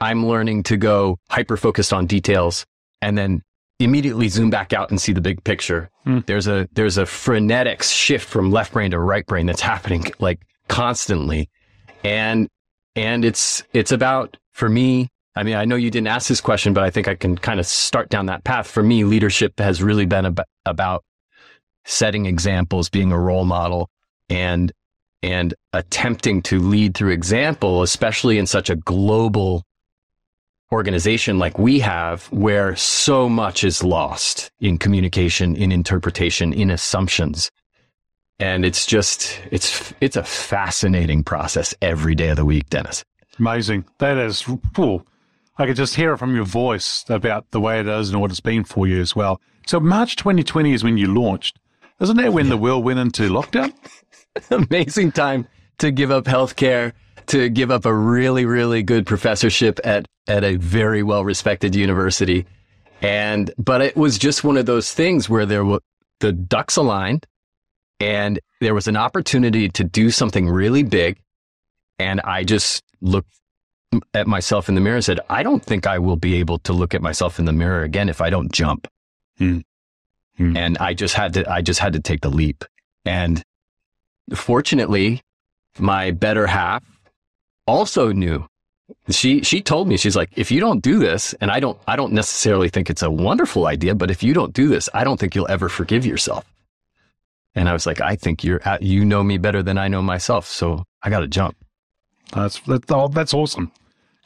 I'm 0.00 0.26
learning 0.26 0.64
to 0.64 0.76
go 0.76 1.18
hyper 1.28 1.56
focused 1.56 1.92
on 1.92 2.06
details 2.06 2.64
and 3.02 3.18
then 3.18 3.42
immediately 3.80 4.28
zoom 4.28 4.50
back 4.50 4.72
out 4.72 4.90
and 4.90 5.00
see 5.00 5.12
the 5.12 5.20
big 5.20 5.42
picture. 5.44 5.90
Mm. 6.06 6.26
There's 6.26 6.48
a, 6.48 6.68
there's 6.72 6.98
a 6.98 7.06
frenetic 7.06 7.82
shift 7.82 8.28
from 8.28 8.50
left 8.50 8.72
brain 8.72 8.92
to 8.92 8.98
right 8.98 9.26
brain 9.26 9.46
that's 9.46 9.60
happening 9.60 10.06
like 10.18 10.40
constantly. 10.68 11.50
And, 12.04 12.48
and 12.94 13.24
it's, 13.24 13.62
it's 13.72 13.92
about 13.92 14.36
for 14.52 14.68
me, 14.68 15.08
I 15.38 15.44
mean, 15.44 15.54
I 15.54 15.64
know 15.66 15.76
you 15.76 15.90
didn't 15.90 16.08
ask 16.08 16.28
this 16.28 16.40
question, 16.40 16.74
but 16.74 16.82
I 16.82 16.90
think 16.90 17.06
I 17.06 17.14
can 17.14 17.38
kind 17.38 17.60
of 17.60 17.66
start 17.66 18.08
down 18.08 18.26
that 18.26 18.42
path. 18.42 18.66
For 18.66 18.82
me, 18.82 19.04
leadership 19.04 19.58
has 19.60 19.80
really 19.80 20.04
been 20.04 20.26
ab- 20.26 20.42
about 20.66 21.04
setting 21.84 22.26
examples, 22.26 22.90
being 22.90 23.12
a 23.12 23.18
role 23.18 23.44
model, 23.44 23.88
and 24.28 24.72
and 25.22 25.54
attempting 25.72 26.42
to 26.42 26.58
lead 26.58 26.96
through 26.96 27.12
example, 27.12 27.82
especially 27.82 28.38
in 28.38 28.46
such 28.46 28.68
a 28.68 28.76
global 28.76 29.64
organization 30.72 31.38
like 31.38 31.56
we 31.56 31.78
have, 31.80 32.24
where 32.26 32.74
so 32.74 33.28
much 33.28 33.62
is 33.62 33.84
lost 33.84 34.50
in 34.60 34.76
communication, 34.76 35.54
in 35.54 35.70
interpretation, 35.70 36.52
in 36.52 36.70
assumptions. 36.70 37.50
And 38.40 38.64
it's 38.64 38.86
just, 38.86 39.40
it's, 39.50 39.92
it's 40.00 40.16
a 40.16 40.22
fascinating 40.22 41.24
process 41.24 41.74
every 41.82 42.14
day 42.14 42.28
of 42.28 42.36
the 42.36 42.44
week, 42.44 42.70
Dennis. 42.70 43.04
Amazing. 43.38 43.84
That 43.98 44.16
is 44.16 44.46
cool. 44.74 45.06
I 45.56 45.66
could 45.66 45.76
just 45.76 45.96
hear 45.96 46.12
it 46.12 46.18
from 46.18 46.36
your 46.36 46.44
voice 46.44 47.04
about 47.08 47.50
the 47.50 47.60
way 47.60 47.80
it 47.80 47.88
is 47.88 48.10
and 48.10 48.20
what 48.20 48.30
it's 48.30 48.40
been 48.40 48.62
for 48.62 48.86
you 48.86 49.00
as 49.00 49.16
well. 49.16 49.40
So 49.66 49.80
March 49.80 50.14
2020 50.16 50.72
is 50.72 50.84
when 50.84 50.96
you 50.96 51.12
launched. 51.12 51.58
Isn't 52.00 52.16
that 52.18 52.32
when 52.32 52.48
the 52.48 52.56
world 52.56 52.84
went 52.84 53.00
into 53.00 53.28
lockdown? 53.28 53.72
Amazing 54.50 55.12
time 55.12 55.48
to 55.78 55.90
give 55.90 56.12
up 56.12 56.24
healthcare, 56.24 56.92
to 57.26 57.48
give 57.48 57.72
up 57.72 57.84
a 57.86 57.94
really, 57.94 58.46
really 58.46 58.84
good 58.84 59.04
professorship 59.04 59.80
at, 59.82 60.06
at 60.28 60.44
a 60.44 60.56
very 60.56 61.02
well 61.02 61.24
respected 61.24 61.74
university. 61.74 62.46
And, 63.02 63.52
but 63.58 63.80
it 63.80 63.96
was 63.96 64.16
just 64.16 64.44
one 64.44 64.56
of 64.56 64.66
those 64.66 64.92
things 64.92 65.28
where 65.28 65.44
there 65.44 65.64
were 65.64 65.80
the 66.20 66.32
ducks 66.32 66.76
aligned 66.76 67.26
and 68.00 68.38
there 68.60 68.74
was 68.74 68.88
an 68.88 68.96
opportunity 68.96 69.68
to 69.70 69.84
do 69.84 70.10
something 70.10 70.48
really 70.48 70.82
big. 70.82 71.20
And 71.98 72.20
I 72.20 72.44
just 72.44 72.84
looked 73.00 73.32
at 74.14 74.26
myself 74.26 74.68
in 74.68 74.74
the 74.74 74.80
mirror 74.80 74.96
and 74.96 75.04
said, 75.04 75.20
I 75.28 75.42
don't 75.42 75.64
think 75.64 75.86
I 75.86 75.98
will 75.98 76.16
be 76.16 76.36
able 76.36 76.58
to 76.60 76.72
look 76.72 76.94
at 76.94 77.02
myself 77.02 77.38
in 77.38 77.44
the 77.44 77.52
mirror 77.52 77.82
again 77.82 78.08
if 78.08 78.20
I 78.20 78.30
don't 78.30 78.52
jump. 78.52 78.86
Hmm. 79.38 79.58
Hmm. 80.36 80.56
And 80.56 80.78
I 80.78 80.94
just 80.94 81.14
had 81.14 81.34
to, 81.34 81.50
I 81.50 81.62
just 81.62 81.80
had 81.80 81.94
to 81.94 82.00
take 82.00 82.20
the 82.20 82.28
leap. 82.28 82.64
And 83.04 83.42
fortunately, 84.34 85.22
my 85.78 86.10
better 86.10 86.46
half 86.46 86.84
also 87.66 88.12
knew. 88.12 88.46
She, 89.10 89.42
she 89.42 89.60
told 89.60 89.88
me, 89.88 89.96
she's 89.96 90.16
like, 90.16 90.30
if 90.36 90.50
you 90.50 90.60
don't 90.60 90.80
do 90.80 90.98
this, 90.98 91.34
and 91.40 91.50
I 91.50 91.60
don't, 91.60 91.78
I 91.86 91.96
don't 91.96 92.12
necessarily 92.12 92.68
think 92.68 92.88
it's 92.88 93.02
a 93.02 93.10
wonderful 93.10 93.66
idea, 93.66 93.94
but 93.94 94.10
if 94.10 94.22
you 94.22 94.32
don't 94.32 94.54
do 94.54 94.68
this, 94.68 94.88
I 94.94 95.04
don't 95.04 95.18
think 95.18 95.34
you'll 95.34 95.50
ever 95.50 95.68
forgive 95.68 96.06
yourself. 96.06 96.44
And 97.58 97.68
I 97.68 97.72
was 97.72 97.86
like, 97.86 98.00
I 98.00 98.14
think 98.14 98.44
you're, 98.44 98.62
at, 98.64 98.82
you 98.82 99.04
know 99.04 99.24
me 99.24 99.36
better 99.36 99.64
than 99.64 99.78
I 99.78 99.88
know 99.88 100.00
myself. 100.00 100.46
So 100.46 100.84
I 101.02 101.10
got 101.10 101.20
to 101.20 101.26
jump. 101.26 101.56
That's 102.32 102.60
that's, 102.60 102.84
oh, 102.90 103.08
that's 103.08 103.34
awesome. 103.34 103.72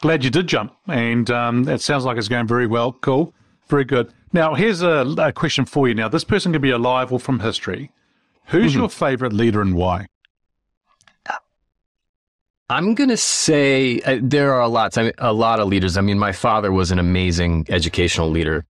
Glad 0.03 0.23
you 0.23 0.31
did 0.31 0.49
jump, 0.49 0.75
and 0.87 1.31
um, 1.31 1.66
it 1.68 1.81
sounds 1.81 2.05
like 2.05 2.18
it's 2.18 2.29
going 2.29 2.47
very 2.47 2.66
well. 2.66 2.92
Cool, 2.92 3.33
very 3.68 3.85
good. 3.85 4.12
Now, 4.33 4.55
here's 4.55 4.83
a, 4.83 5.07
a 5.16 5.33
question 5.33 5.64
for 5.64 5.88
you. 5.88 5.95
Now, 5.95 6.09
this 6.09 6.25
person 6.25 6.53
could 6.53 6.61
be 6.61 6.71
alive 6.71 7.12
or 7.12 7.21
from 7.21 7.40
history. 7.40 7.90
Who's 8.47 8.73
mm-hmm. 8.73 8.81
your 8.81 8.88
favorite 8.90 9.33
leader 9.33 9.62
and 9.62 9.77
why? 9.77 10.07
I'm 12.68 12.95
going 12.95 13.11
to 13.11 13.16
say 13.16 14.01
uh, 14.01 14.18
there 14.21 14.53
are 14.55 14.62
a 14.62 14.68
lot, 14.68 14.99
I 14.99 15.03
mean, 15.05 15.12
a 15.18 15.33
lot 15.33 15.61
of 15.61 15.68
leaders. 15.68 15.97
I 15.97 16.01
mean, 16.01 16.18
my 16.18 16.33
father 16.33 16.73
was 16.73 16.90
an 16.90 16.99
amazing 16.99 17.66
educational 17.68 18.31
leader, 18.31 18.64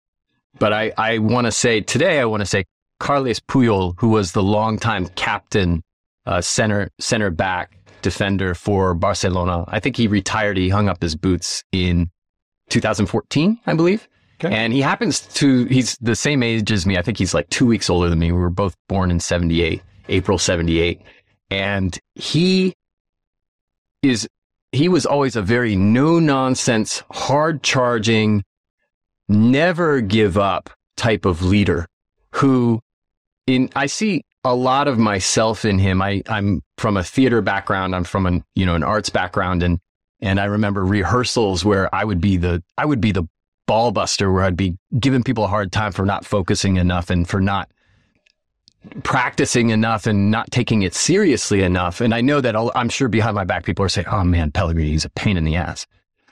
but 0.59 0.73
I, 0.73 0.93
I 0.99 1.19
want 1.19 1.47
to 1.47 1.53
say 1.53 1.81
today, 1.81 2.21
I 2.21 2.27
want 2.27 2.43
to 2.43 2.47
say 2.47 2.65
Carles 3.03 3.41
Puyol, 3.41 3.95
who 3.99 4.11
was 4.11 4.31
the 4.31 4.45
longtime 4.45 5.09
captain, 5.09 5.83
uh, 6.25 6.41
center 6.41 6.89
center 7.01 7.31
back 7.31 7.77
defender 8.01 8.55
for 8.55 8.95
Barcelona. 8.95 9.65
I 9.67 9.81
think 9.81 9.97
he 9.97 10.07
retired. 10.07 10.57
He 10.57 10.69
hung 10.69 10.89
up 10.89 11.03
his 11.03 11.17
boots 11.17 11.65
in 11.73 12.11
2014, 12.71 13.59
I 13.67 13.75
believe. 13.75 14.09
Okay. 14.37 14.55
And 14.55 14.73
he 14.73 14.81
happens 14.81 15.21
to, 15.35 15.65
he's 15.65 15.99
the 15.99 16.15
same 16.15 16.45
age 16.45 16.71
as 16.71 16.87
me. 16.87 16.97
I 16.97 17.03
think 17.03 17.19
he's 17.19 17.35
like 17.35 17.49
two 17.51 17.67
weeks 17.67 17.91
older 17.91 18.09
than 18.09 18.21
me. 18.21 18.31
We 18.31 18.39
were 18.39 18.51
both 18.51 18.77
born 18.89 19.11
in 19.11 19.19
78, 19.19 19.83
April 20.09 20.39
78. 20.39 21.01
And 21.51 21.99
he 22.15 22.73
is, 24.03 24.29
he 24.71 24.89
was 24.89 25.07
always 25.07 25.35
a 25.35 25.43
very 25.43 25.75
no 25.75 26.21
nonsense, 26.21 27.03
hard 27.11 27.65
charging, 27.65 28.45
never 29.29 30.01
give 30.01 30.39
up 30.39 30.71
type 30.97 31.25
of 31.25 31.43
leader 31.43 31.89
who 32.35 32.81
in, 33.47 33.71
I 33.75 33.87
see 33.87 34.25
a 34.45 34.55
lot 34.55 34.89
of 34.89 34.99
myself 34.99 35.65
in 35.65 35.79
him. 35.79 36.03
I, 36.03 36.23
I'm 36.29 36.63
from 36.79 36.97
a 36.97 37.05
theater 37.05 37.41
background. 37.41 37.95
I'm 37.95 38.05
from 38.05 38.27
an, 38.27 38.45
you 38.55 38.67
know, 38.67 38.75
an 38.75 38.83
arts 38.83 39.11
background. 39.11 39.63
And, 39.63 39.79
and 40.21 40.41
I 40.41 40.45
remember 40.45 40.85
rehearsals 40.85 41.65
where 41.65 41.93
I 41.95 42.05
would 42.05 42.21
be 42.21 42.37
the, 42.37 42.63
I 42.77 42.85
would 42.85 43.01
be 43.01 43.13
the 43.13 43.25
ball 43.67 43.93
buster 43.93 44.33
where 44.33 44.45
I'd 44.45 44.57
be 44.57 44.77
giving 44.99 45.23
people 45.23 45.45
a 45.45 45.49
hard 45.49 45.73
time 45.73 45.93
for 45.93 46.05
not 46.05 46.25
focusing 46.25 46.77
enough 46.77 47.11
and 47.11 47.29
for 47.29 47.41
not 47.41 47.71
practicing 49.05 49.71
enough 49.71 50.07
and 50.07 50.31
not 50.31 50.51
taking 50.51 50.83
it 50.83 50.95
seriously 50.95 51.63
enough. 51.63 52.01
And 52.01 52.15
I 52.15 52.21
know 52.21 52.41
that 52.41 52.57
I'll, 52.57 52.73
I'm 52.75 52.89
sure 52.89 53.09
behind 53.09 53.35
my 53.35 53.45
back, 53.45 53.65
people 53.65 53.85
are 53.85 53.89
saying, 53.89 54.09
Oh 54.09 54.25
man, 54.25 54.51
Pellegrini, 54.51 54.91
he's 54.91 55.05
a 55.05 55.11
pain 55.11 55.37
in 55.37 55.45
the 55.45 55.57
ass. 55.57 55.87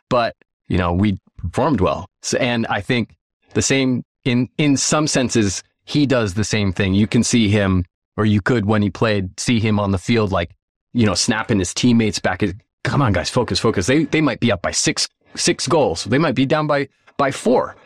But, 0.08 0.34
you 0.68 0.76
know, 0.76 0.92
we 0.92 1.18
performed 1.36 1.80
well. 1.80 2.06
So, 2.22 2.38
and 2.38 2.66
I 2.66 2.80
think 2.80 3.14
the 3.54 3.62
same 3.62 4.02
in, 4.24 4.48
in 4.58 4.76
some 4.76 5.06
senses, 5.06 5.62
he 5.84 6.06
does 6.06 6.34
the 6.34 6.44
same 6.44 6.72
thing. 6.72 6.94
You 6.94 7.06
can 7.06 7.22
see 7.22 7.48
him 7.48 7.84
or 8.16 8.24
you 8.24 8.40
could 8.40 8.66
when 8.66 8.82
he 8.82 8.90
played 8.90 9.38
see 9.38 9.60
him 9.60 9.78
on 9.78 9.92
the 9.92 9.98
field 9.98 10.32
like 10.32 10.54
you 10.92 11.06
know 11.06 11.14
snapping 11.14 11.58
his 11.58 11.74
teammates 11.74 12.18
back. 12.18 12.42
Come 12.84 13.02
on 13.02 13.12
guys 13.12 13.30
focus 13.30 13.58
focus. 13.58 13.86
They 13.86 14.04
they 14.04 14.20
might 14.20 14.40
be 14.40 14.52
up 14.52 14.62
by 14.62 14.70
six 14.70 15.08
six 15.34 15.66
goals. 15.66 16.04
They 16.04 16.18
might 16.18 16.34
be 16.34 16.46
down 16.46 16.66
by 16.66 16.88
by 17.16 17.30
four. 17.30 17.76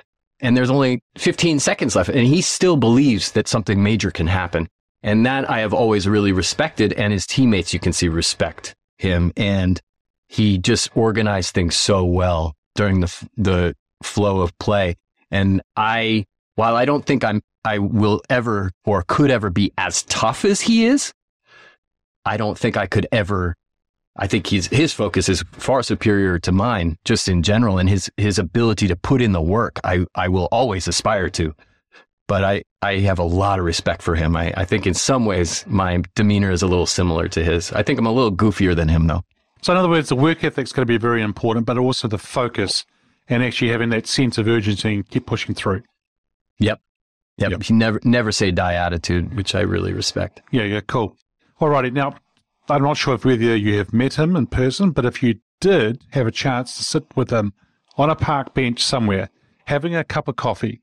And 0.40 0.56
there's 0.56 0.70
only 0.70 1.02
15 1.16 1.58
seconds 1.60 1.96
left 1.96 2.10
and 2.10 2.26
he 2.26 2.42
still 2.42 2.76
believes 2.76 3.32
that 3.32 3.48
something 3.48 3.82
major 3.82 4.10
can 4.10 4.26
happen. 4.26 4.68
And 5.02 5.24
that 5.26 5.48
I 5.48 5.60
have 5.60 5.72
always 5.72 6.08
really 6.08 6.32
respected 6.32 6.92
and 6.94 7.12
his 7.12 7.26
teammates 7.26 7.72
you 7.72 7.80
can 7.80 7.92
see 7.92 8.08
respect 8.08 8.74
him. 8.98 9.32
And 9.36 9.80
he 10.28 10.58
just 10.58 10.90
organized 10.96 11.54
things 11.54 11.76
so 11.76 12.04
well 12.04 12.54
during 12.74 13.00
the 13.00 13.28
the 13.36 13.76
flow 14.02 14.40
of 14.40 14.56
play. 14.58 14.96
And 15.30 15.62
I 15.76 16.26
while 16.54 16.76
I 16.76 16.84
don't 16.84 17.04
think 17.04 17.24
I'm 17.24 17.42
I 17.64 17.78
will 17.78 18.20
ever 18.28 18.70
or 18.84 19.02
could 19.06 19.30
ever 19.30 19.50
be 19.50 19.72
as 19.78 20.02
tough 20.04 20.44
as 20.44 20.60
he 20.60 20.84
is, 20.84 21.12
I 22.24 22.36
don't 22.36 22.58
think 22.58 22.76
I 22.76 22.86
could 22.86 23.06
ever. 23.10 23.54
I 24.16 24.26
think 24.26 24.46
his 24.46 24.68
his 24.68 24.92
focus 24.92 25.28
is 25.28 25.42
far 25.52 25.82
superior 25.82 26.38
to 26.40 26.52
mine, 26.52 26.96
just 27.04 27.28
in 27.28 27.42
general, 27.42 27.78
and 27.78 27.88
his 27.88 28.10
his 28.16 28.38
ability 28.38 28.86
to 28.88 28.96
put 28.96 29.20
in 29.20 29.32
the 29.32 29.42
work. 29.42 29.80
I 29.82 30.06
I 30.14 30.28
will 30.28 30.48
always 30.52 30.86
aspire 30.86 31.28
to, 31.30 31.54
but 32.28 32.44
I 32.44 32.62
I 32.80 32.98
have 32.98 33.18
a 33.18 33.24
lot 33.24 33.58
of 33.58 33.64
respect 33.64 34.02
for 34.02 34.14
him. 34.14 34.36
I 34.36 34.52
I 34.56 34.64
think 34.64 34.86
in 34.86 34.94
some 34.94 35.26
ways 35.26 35.64
my 35.66 36.02
demeanor 36.14 36.52
is 36.52 36.62
a 36.62 36.68
little 36.68 36.86
similar 36.86 37.28
to 37.28 37.42
his. 37.42 37.72
I 37.72 37.82
think 37.82 37.98
I'm 37.98 38.06
a 38.06 38.12
little 38.12 38.32
goofier 38.32 38.76
than 38.76 38.88
him 38.88 39.06
though. 39.06 39.24
So 39.62 39.72
in 39.72 39.78
other 39.78 39.88
words, 39.88 40.10
the 40.10 40.16
work 40.16 40.44
ethic's 40.44 40.72
going 40.72 40.86
to 40.86 40.92
be 40.92 40.98
very 40.98 41.22
important, 41.22 41.66
but 41.66 41.78
also 41.78 42.06
the 42.06 42.18
focus 42.18 42.84
and 43.28 43.42
actually 43.42 43.70
having 43.70 43.88
that 43.88 44.06
sense 44.06 44.36
of 44.36 44.46
urgency 44.46 44.96
and 44.96 45.08
keep 45.08 45.24
pushing 45.24 45.54
through. 45.54 45.82
Yep. 46.58 46.80
Yep. 47.38 47.50
Yep. 47.50 47.62
He 47.64 47.74
never 47.74 48.00
never 48.04 48.32
say 48.32 48.50
die 48.50 48.74
attitude, 48.74 49.34
which 49.36 49.54
I 49.54 49.60
really 49.60 49.92
respect. 49.92 50.40
Yeah, 50.50 50.64
yeah, 50.64 50.80
cool. 50.86 51.16
All 51.60 51.68
righty. 51.68 51.90
now 51.90 52.16
I'm 52.68 52.82
not 52.82 52.96
sure 52.96 53.14
if 53.14 53.24
whether 53.24 53.56
you 53.56 53.78
have 53.78 53.92
met 53.92 54.14
him 54.14 54.36
in 54.36 54.46
person, 54.46 54.90
but 54.90 55.04
if 55.04 55.22
you 55.22 55.36
did 55.60 56.02
have 56.12 56.26
a 56.26 56.30
chance 56.30 56.76
to 56.76 56.84
sit 56.84 57.04
with 57.16 57.30
him 57.30 57.52
on 57.96 58.10
a 58.10 58.16
park 58.16 58.54
bench 58.54 58.82
somewhere, 58.82 59.30
having 59.66 59.94
a 59.94 60.04
cup 60.04 60.28
of 60.28 60.36
coffee, 60.36 60.80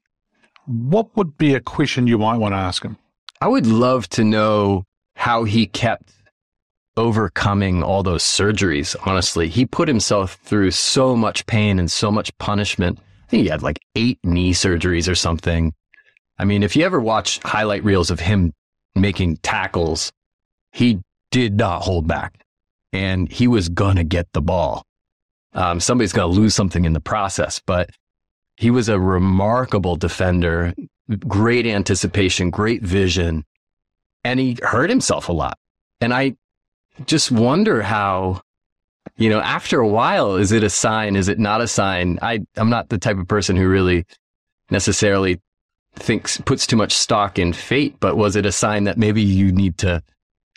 what 0.66 1.16
would 1.18 1.38
be 1.38 1.56
a 1.56 1.60
question 1.60 2.08
you 2.08 2.18
might 2.18 2.38
want 2.38 2.54
to 2.54 2.58
ask 2.58 2.84
him? 2.84 2.98
I 3.42 3.48
would 3.48 3.66
love 3.66 4.08
to 4.10 4.24
know 4.24 4.86
how 5.16 5.44
he 5.44 5.66
kept 5.66 6.14
overcoming 6.98 7.82
all 7.82 8.04
those 8.04 8.24
surgeries. 8.24 8.96
Honestly, 9.06 9.48
he 9.48 9.66
put 9.66 9.88
himself 9.88 10.38
through 10.44 10.72
so 10.72 11.16
much 11.16 11.46
pain 11.46 11.80
and 11.80 11.90
so 11.92 12.12
much 12.12 12.38
punishment. 12.38 13.00
Think 13.32 13.44
he 13.44 13.50
had 13.50 13.64
like 13.64 13.80
eight 13.96 14.20
knee 14.26 14.54
surgeries 14.54 15.10
or 15.10 15.16
something. 15.16 15.74
I 16.38 16.44
mean, 16.44 16.64
if 16.64 16.76
you 16.76 16.84
ever 16.84 17.00
watch 17.00 17.40
highlight 17.40 17.82
reels 17.82 18.12
of 18.12 18.20
him 18.20 18.52
making 18.94 19.38
tackles, 19.38 20.12
he 20.74 21.00
did 21.32 21.58
not 21.58 21.82
hold 21.82 22.08
back 22.08 22.44
and 22.92 23.32
he 23.32 23.48
was 23.48 23.70
going 23.70 23.96
to 23.96 24.04
get 24.04 24.28
the 24.34 24.42
ball. 24.42 24.84
Um, 25.54 25.80
somebody's 25.80 26.12
going 26.12 26.30
to 26.30 26.40
lose 26.40 26.54
something 26.54 26.84
in 26.84 26.92
the 26.92 27.00
process, 27.00 27.62
but 27.66 27.90
he 28.58 28.70
was 28.70 28.90
a 28.90 29.00
remarkable 29.00 29.96
defender, 29.96 30.74
great 31.26 31.66
anticipation, 31.66 32.50
great 32.50 32.82
vision, 32.82 33.46
and 34.26 34.42
he 34.42 34.58
hurt 34.62 34.90
himself 34.90 35.30
a 35.30 35.34
lot. 35.34 35.58
And 36.02 36.14
I 36.14 36.36
just 37.06 37.32
wonder 37.32 37.82
how, 37.82 38.42
you 39.18 39.30
know, 39.30 39.40
after 39.40 39.80
a 39.80 39.88
while, 39.88 40.36
is 40.36 40.52
it 40.52 40.64
a 40.64 40.70
sign? 40.70 41.16
Is 41.16 41.28
it 41.28 41.40
not 41.40 41.62
a 41.62 41.68
sign? 41.68 42.20
I, 42.22 42.40
I'm 42.56 42.70
not 42.70 42.90
the 42.90 42.98
type 42.98 43.18
of 43.18 43.28
person 43.28 43.56
who 43.56 43.68
really 43.68 44.06
necessarily 44.70 45.40
thinks, 45.96 46.38
puts 46.42 46.66
too 46.66 46.78
much 46.78 46.94
stock 46.94 47.38
in 47.38 47.54
fate, 47.54 47.96
but 48.00 48.18
was 48.18 48.36
it 48.36 48.46
a 48.46 48.52
sign 48.52 48.86
that 48.86 48.98
maybe 48.98 49.22
you 49.22 49.52
need 49.52 49.78
to, 49.80 50.02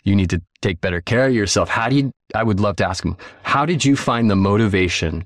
you 0.03 0.15
need 0.15 0.29
to 0.29 0.41
take 0.61 0.81
better 0.81 1.01
care 1.01 1.27
of 1.27 1.33
yourself? 1.33 1.69
How 1.69 1.89
do 1.89 1.95
you, 1.95 2.11
I 2.33 2.43
would 2.43 2.59
love 2.59 2.77
to 2.77 2.87
ask 2.87 3.03
him, 3.03 3.17
how 3.43 3.65
did 3.65 3.83
you 3.83 3.95
find 3.95 4.29
the 4.29 4.35
motivation 4.35 5.25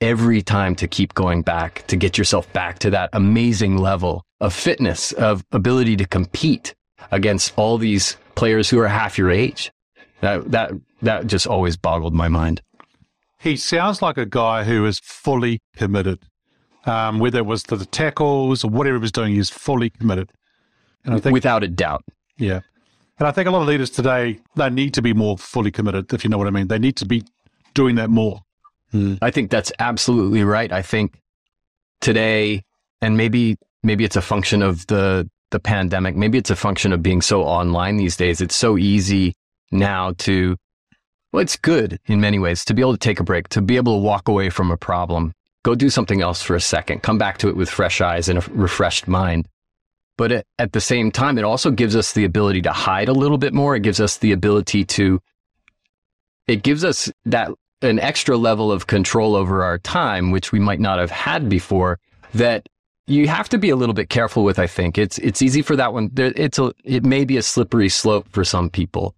every 0.00 0.40
time 0.40 0.74
to 0.76 0.88
keep 0.88 1.12
going 1.14 1.42
back, 1.42 1.86
to 1.88 1.96
get 1.96 2.16
yourself 2.16 2.50
back 2.52 2.78
to 2.80 2.90
that 2.90 3.10
amazing 3.12 3.76
level 3.76 4.24
of 4.40 4.54
fitness, 4.54 5.12
of 5.12 5.44
ability 5.52 5.96
to 5.96 6.06
compete 6.06 6.74
against 7.10 7.52
all 7.56 7.76
these 7.76 8.16
players 8.34 8.70
who 8.70 8.78
are 8.78 8.88
half 8.88 9.18
your 9.18 9.30
age? 9.30 9.70
That, 10.22 10.50
that, 10.50 10.72
that 11.02 11.26
just 11.26 11.46
always 11.46 11.76
boggled 11.76 12.14
my 12.14 12.28
mind. 12.28 12.62
He 13.40 13.56
sounds 13.56 14.02
like 14.02 14.18
a 14.18 14.26
guy 14.26 14.64
who 14.64 14.84
is 14.86 15.00
fully 15.02 15.60
committed. 15.74 16.20
Um, 16.84 17.18
whether 17.18 17.38
it 17.38 17.46
was 17.46 17.62
to 17.64 17.76
the 17.76 17.86
tackles 17.86 18.64
or 18.64 18.70
whatever 18.70 18.96
he 18.96 19.00
was 19.00 19.12
doing, 19.12 19.34
he's 19.34 19.50
fully 19.50 19.90
committed. 19.90 20.30
And 21.04 21.14
I 21.14 21.20
think, 21.20 21.32
without 21.32 21.62
a 21.62 21.68
doubt. 21.68 22.04
Yeah. 22.36 22.60
And 23.18 23.26
I 23.28 23.32
think 23.32 23.48
a 23.48 23.50
lot 23.50 23.62
of 23.62 23.68
leaders 23.68 23.90
today, 23.90 24.38
they 24.56 24.70
need 24.70 24.94
to 24.94 25.02
be 25.02 25.12
more 25.12 25.36
fully 25.36 25.70
committed, 25.70 26.12
if 26.12 26.24
you 26.24 26.30
know 26.30 26.38
what 26.38 26.46
I 26.46 26.50
mean. 26.50 26.68
They 26.68 26.78
need 26.78 26.96
to 26.96 27.06
be 27.06 27.24
doing 27.74 27.96
that 27.96 28.10
more. 28.10 28.40
Mm. 28.92 29.18
I 29.22 29.30
think 29.30 29.50
that's 29.50 29.72
absolutely 29.78 30.42
right. 30.42 30.72
I 30.72 30.82
think 30.82 31.18
today, 32.00 32.62
and 33.00 33.16
maybe 33.16 33.56
maybe 33.82 34.04
it's 34.04 34.16
a 34.16 34.22
function 34.22 34.62
of 34.62 34.86
the 34.88 35.28
the 35.50 35.60
pandemic. 35.60 36.16
Maybe 36.16 36.38
it's 36.38 36.50
a 36.50 36.56
function 36.56 36.92
of 36.92 37.02
being 37.02 37.22
so 37.22 37.42
online 37.42 37.96
these 37.96 38.16
days. 38.16 38.40
It's 38.40 38.56
so 38.56 38.76
easy 38.76 39.34
now 39.70 40.12
to 40.18 40.56
well, 41.32 41.42
it's 41.42 41.56
good 41.56 41.98
in 42.06 42.20
many 42.20 42.38
ways 42.38 42.64
to 42.64 42.74
be 42.74 42.82
able 42.82 42.92
to 42.92 42.98
take 42.98 43.20
a 43.20 43.24
break, 43.24 43.48
to 43.48 43.62
be 43.62 43.76
able 43.76 44.00
to 44.00 44.04
walk 44.04 44.28
away 44.28 44.50
from 44.50 44.70
a 44.70 44.76
problem, 44.76 45.32
go 45.62 45.74
do 45.74 45.90
something 45.90 46.22
else 46.22 46.42
for 46.42 46.56
a 46.56 46.60
second, 46.60 47.02
come 47.02 47.18
back 47.18 47.38
to 47.38 47.48
it 47.48 47.56
with 47.56 47.70
fresh 47.70 48.00
eyes 48.00 48.28
and 48.28 48.38
a 48.38 48.42
refreshed 48.50 49.06
mind. 49.06 49.46
But 50.16 50.32
it, 50.32 50.46
at 50.58 50.72
the 50.72 50.80
same 50.80 51.10
time, 51.10 51.38
it 51.38 51.44
also 51.44 51.70
gives 51.70 51.96
us 51.96 52.12
the 52.12 52.24
ability 52.24 52.62
to 52.62 52.72
hide 52.72 53.08
a 53.08 53.12
little 53.12 53.38
bit 53.38 53.54
more. 53.54 53.76
It 53.76 53.82
gives 53.82 54.00
us 54.00 54.18
the 54.18 54.32
ability 54.32 54.84
to, 54.84 55.20
it 56.46 56.62
gives 56.62 56.84
us 56.84 57.10
that 57.24 57.50
an 57.82 57.98
extra 57.98 58.36
level 58.36 58.70
of 58.70 58.86
control 58.86 59.34
over 59.34 59.62
our 59.62 59.78
time, 59.78 60.30
which 60.30 60.52
we 60.52 60.60
might 60.60 60.80
not 60.80 60.98
have 60.98 61.10
had 61.10 61.48
before, 61.48 61.98
that 62.34 62.68
you 63.06 63.28
have 63.28 63.48
to 63.48 63.58
be 63.58 63.70
a 63.70 63.76
little 63.76 63.94
bit 63.94 64.10
careful 64.10 64.44
with. 64.44 64.58
I 64.58 64.66
think 64.66 64.98
it's 64.98 65.18
it's 65.18 65.42
easy 65.42 65.62
for 65.62 65.74
that 65.76 65.92
one. 65.92 66.10
It's 66.16 66.58
a 66.58 66.72
it 66.84 67.04
may 67.04 67.24
be 67.24 67.36
a 67.38 67.42
slippery 67.42 67.88
slope 67.88 68.28
for 68.30 68.44
some 68.44 68.70
people, 68.70 69.16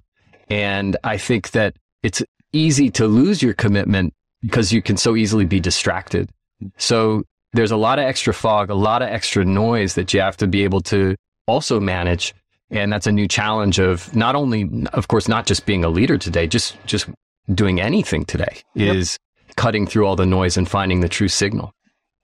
and 0.49 0.97
I 1.05 1.19
think 1.19 1.51
that 1.51 1.75
it's 2.03 2.23
easy 2.53 2.91
to 2.91 3.07
lose 3.07 3.43
your 3.43 3.55
commitment 3.55 4.13
because 4.43 4.73
you 4.73 4.83
can 4.83 4.97
so 4.97 5.17
easily 5.17 5.45
be 5.45 5.61
distracted. 5.61 6.31
So 6.77 7.25
there's 7.53 7.71
a 7.71 7.77
lot 7.77 7.99
of 7.99 8.05
extra 8.05 8.35
fog, 8.35 8.71
a 8.71 8.75
lot 8.75 9.03
of 9.03 9.09
extra 9.09 9.45
noise 9.45 9.95
that 9.95 10.13
you 10.13 10.21
have 10.21 10.37
to 10.39 10.47
be 10.47 10.65
able 10.65 10.81
to 10.83 11.17
also 11.47 11.81
manage. 11.81 12.35
And 12.71 12.93
that's 12.93 13.07
a 13.07 13.13
new 13.13 13.29
challenge 13.29 13.79
of 13.79 14.15
not 14.17 14.35
only, 14.35 14.69
of 14.93 15.09
course, 15.09 15.29
not 15.29 15.47
just 15.47 15.67
being 15.67 15.85
a 15.85 15.89
leader 15.89 16.17
today, 16.19 16.47
just 16.47 16.77
just 16.87 17.09
doing 17.53 17.81
anything 17.81 18.25
today 18.25 18.59
Yep. 18.75 18.95
is 18.97 19.19
cutting 19.57 19.87
through 19.87 20.07
all 20.07 20.17
the 20.17 20.25
noise 20.25 20.57
and 20.57 20.69
finding 20.69 21.01
the 21.01 21.09
true 21.09 21.29
signal. 21.29 21.73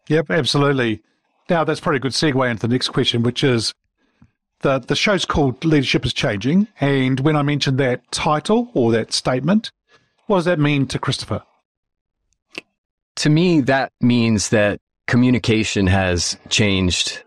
Yep, 0.09 0.31
absolutely. 0.31 1.03
Now 1.51 1.65
that's 1.65 1.81
probably 1.81 1.97
a 1.97 2.01
good 2.01 2.13
segue 2.13 2.51
into 2.51 2.67
the 2.67 2.73
next 2.73 2.89
question, 2.89 3.23
which 3.23 3.45
is 3.45 3.75
the 4.61 4.79
the 4.79 4.97
show's 4.97 5.25
called 5.25 5.65
Leadership 5.65 6.05
is 6.05 6.13
Changing, 6.13 6.69
and 6.81 7.21
when 7.21 7.37
I 7.37 7.43
mentioned 7.43 7.79
that 7.79 8.11
title 8.11 8.71
or 8.75 8.93
that 8.93 9.13
statement, 9.13 9.71
what 10.27 10.39
does 10.39 10.45
that 10.47 10.59
mean 10.59 10.87
to 10.89 10.99
Christopher? 10.99 11.43
to 13.19 13.29
me, 13.29 13.61
that 13.63 13.93
means 14.01 14.51
that 14.51 14.81
communication 15.09 15.89
has 15.89 16.39
changed 16.51 17.25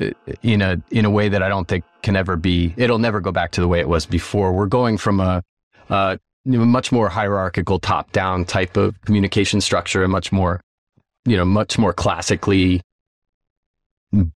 uh, 0.00 0.10
in 0.42 0.62
a 0.62 0.80
in 0.90 1.04
a 1.04 1.10
way 1.10 1.28
that 1.28 1.42
I 1.42 1.48
don't 1.48 1.68
think 1.68 1.84
can 2.02 2.16
ever 2.16 2.36
be. 2.36 2.74
It'll 2.76 2.98
never 2.98 3.20
go 3.20 3.30
back 3.30 3.52
to 3.52 3.60
the 3.60 3.68
way 3.68 3.80
it 3.80 3.88
was 3.88 4.06
before. 4.06 4.52
We're 4.52 4.66
going 4.66 4.96
from 4.96 5.20
a, 5.20 5.42
a 5.90 6.18
much 6.46 6.92
more 6.92 7.10
hierarchical, 7.10 7.78
top 7.78 8.10
down 8.12 8.46
type 8.46 8.76
of 8.76 8.98
communication 9.02 9.60
structure, 9.60 10.02
and 10.02 10.10
much 10.10 10.32
more, 10.32 10.62
you 11.26 11.36
know, 11.36 11.44
much 11.44 11.78
more 11.78 11.92
classically 11.92 12.80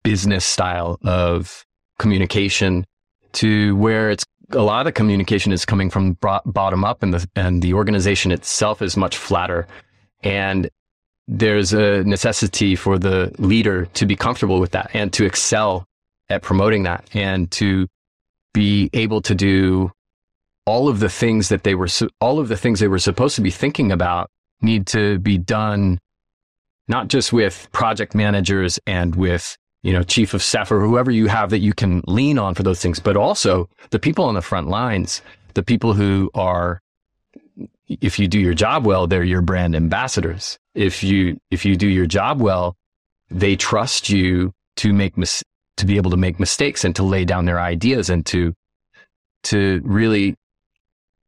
business 0.02 0.44
style 0.44 0.98
of 1.04 1.64
communication 1.98 2.84
to 3.32 3.76
where 3.76 4.11
it's 4.11 4.24
a 4.52 4.62
lot 4.62 4.80
of 4.80 4.84
the 4.87 4.92
communication 4.92 5.52
is 5.52 5.64
coming 5.64 5.90
from 5.90 6.16
bottom 6.46 6.84
up 6.84 7.02
and 7.02 7.12
the 7.12 7.28
and 7.37 7.62
the 7.62 7.74
organization 7.74 8.32
itself 8.32 8.80
is 8.80 8.96
much 8.96 9.16
flatter. 9.16 9.66
And 10.22 10.70
there's 11.26 11.74
a 11.74 12.02
necessity 12.04 12.74
for 12.74 12.98
the 12.98 13.34
leader 13.38 13.84
to 13.94 14.06
be 14.06 14.16
comfortable 14.16 14.61
with 14.61 14.70
that 14.70 14.90
and 14.94 15.12
to 15.12 15.26
excel 15.26 15.84
at 16.30 16.42
promoting 16.42 16.84
that 16.84 17.04
and 17.12 17.50
to 17.50 17.87
be 18.54 18.88
able 18.94 19.20
to 19.22 19.34
do 19.34 19.92
all 20.64 20.88
of 20.88 21.00
the 21.00 21.08
things 21.08 21.50
that 21.50 21.64
they 21.64 21.74
were 21.74 21.88
all 22.20 22.38
of 22.38 22.48
the 22.48 22.56
things 22.56 22.80
they 22.80 22.88
were 22.88 22.98
supposed 22.98 23.37
to 23.37 23.42
be 23.42 23.50
thinking 23.50 23.92
about 23.92 24.30
need 24.62 24.87
to 24.87 25.18
be 25.18 25.38
done 25.38 25.98
not 26.88 27.08
just 27.08 27.32
with 27.32 27.68
project 27.72 28.14
managers 28.14 28.78
and 28.87 29.14
with 29.14 29.56
you 29.82 29.92
know 29.92 30.02
chief 30.02 30.34
of 30.34 30.42
staff 30.42 30.70
or 30.70 30.80
whoever 30.80 31.10
you 31.10 31.26
have 31.26 31.50
that 31.50 31.60
you 31.60 31.72
can 31.72 32.02
lean 32.06 32.38
on 32.38 32.54
for 32.54 32.62
those 32.62 32.80
things 32.80 32.98
but 32.98 33.16
also 33.16 33.68
the 33.90 33.98
people 33.98 34.24
on 34.24 34.34
the 34.34 34.42
front 34.42 34.68
lines 34.68 35.22
the 35.54 35.62
people 35.62 35.92
who 35.92 36.30
are 36.34 36.80
if 37.88 38.18
you 38.18 38.28
do 38.28 38.38
your 38.38 38.54
job 38.54 38.86
well 38.86 39.06
they're 39.06 39.24
your 39.24 39.42
brand 39.42 39.74
ambassadors. 39.74 40.58
If 40.74 41.02
you 41.02 41.40
if 41.50 41.64
you 41.64 41.76
do 41.76 41.88
your 41.88 42.06
job 42.06 42.40
well 42.40 42.76
they 43.30 43.56
trust 43.56 44.08
you 44.08 44.52
to 44.76 44.92
make 44.92 45.16
mis- 45.18 45.42
to 45.76 45.86
be 45.86 45.96
able 45.96 46.10
to 46.10 46.16
make 46.16 46.38
mistakes 46.40 46.84
and 46.84 46.94
to 46.96 47.02
lay 47.02 47.24
down 47.24 47.44
their 47.44 47.60
ideas 47.60 48.10
and 48.10 48.24
to 48.26 48.54
to 49.44 49.80
really 49.84 50.34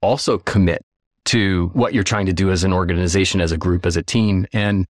also 0.03 0.39
commit 0.39 0.83
to 1.27 1.71
what 1.75 1.93
you're 1.95 2.05
trying 2.05 2.27
to 2.27 2.33
do 2.33 2.51
as 2.51 2.65
an 2.65 2.73
organization 2.73 3.41
as 3.41 3.53
a 3.53 3.59
group 3.59 3.85
as 3.87 3.97
a 3.97 4.03
team. 4.03 4.47
And 4.53 4.87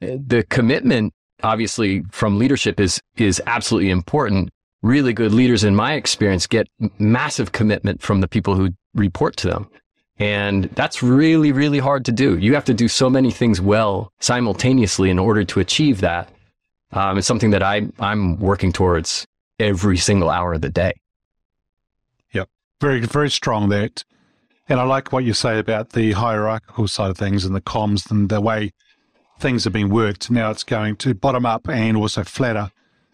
the 0.00 0.44
commitment 0.48 1.12
obviously 1.42 2.02
from 2.10 2.38
leadership 2.38 2.80
is 2.80 3.00
is 3.16 3.40
absolutely 3.46 3.90
important 3.90 4.50
really 4.82 5.12
good 5.12 5.32
leaders 5.32 5.64
in 5.64 5.74
my 5.74 5.94
experience 5.94 6.46
get 6.46 6.68
massive 6.98 7.52
commitment 7.52 8.00
from 8.00 8.20
the 8.20 8.28
people 8.28 8.54
who 8.54 8.70
report 8.94 9.36
to 9.36 9.48
them 9.48 9.68
and 10.18 10.64
that's 10.74 11.02
really, 11.02 11.52
really 11.52 11.78
hard 11.78 12.04
to 12.06 12.12
do. 12.12 12.38
You 12.38 12.54
have 12.54 12.64
to 12.64 12.74
do 12.74 12.88
so 12.88 13.08
many 13.08 13.30
things 13.30 13.60
well 13.60 14.12
simultaneously 14.18 15.10
in 15.10 15.18
order 15.18 15.44
to 15.44 15.60
achieve 15.60 16.00
that. 16.00 16.28
Um, 16.92 17.18
it's 17.18 17.26
something 17.26 17.50
that 17.50 17.62
I, 17.62 17.88
I'm 18.00 18.38
working 18.38 18.72
towards 18.72 19.26
every 19.58 19.96
single 19.96 20.30
hour 20.30 20.54
of 20.54 20.60
the 20.60 20.70
day. 20.70 20.94
Yep, 22.32 22.48
very 22.80 23.00
very 23.00 23.30
strong 23.30 23.68
that, 23.68 24.04
and 24.68 24.80
I 24.80 24.84
like 24.84 25.12
what 25.12 25.24
you 25.24 25.34
say 25.34 25.58
about 25.58 25.90
the 25.90 26.12
hierarchical 26.12 26.88
side 26.88 27.10
of 27.10 27.18
things 27.18 27.44
and 27.44 27.54
the 27.54 27.60
comms 27.60 28.10
and 28.10 28.28
the 28.28 28.40
way 28.40 28.72
things 29.38 29.64
have 29.64 29.72
been 29.72 29.88
worked. 29.88 30.30
Now 30.30 30.50
it's 30.50 30.64
going 30.64 30.96
to 30.96 31.14
bottom 31.14 31.46
up 31.46 31.68
and 31.68 31.96
also 31.96 32.24
flatter. 32.24 32.70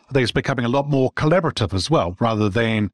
I 0.08 0.12
think 0.12 0.22
it's 0.22 0.32
becoming 0.32 0.64
a 0.64 0.68
lot 0.68 0.88
more 0.88 1.12
collaborative 1.12 1.72
as 1.74 1.90
well, 1.90 2.16
rather 2.20 2.48
than 2.48 2.90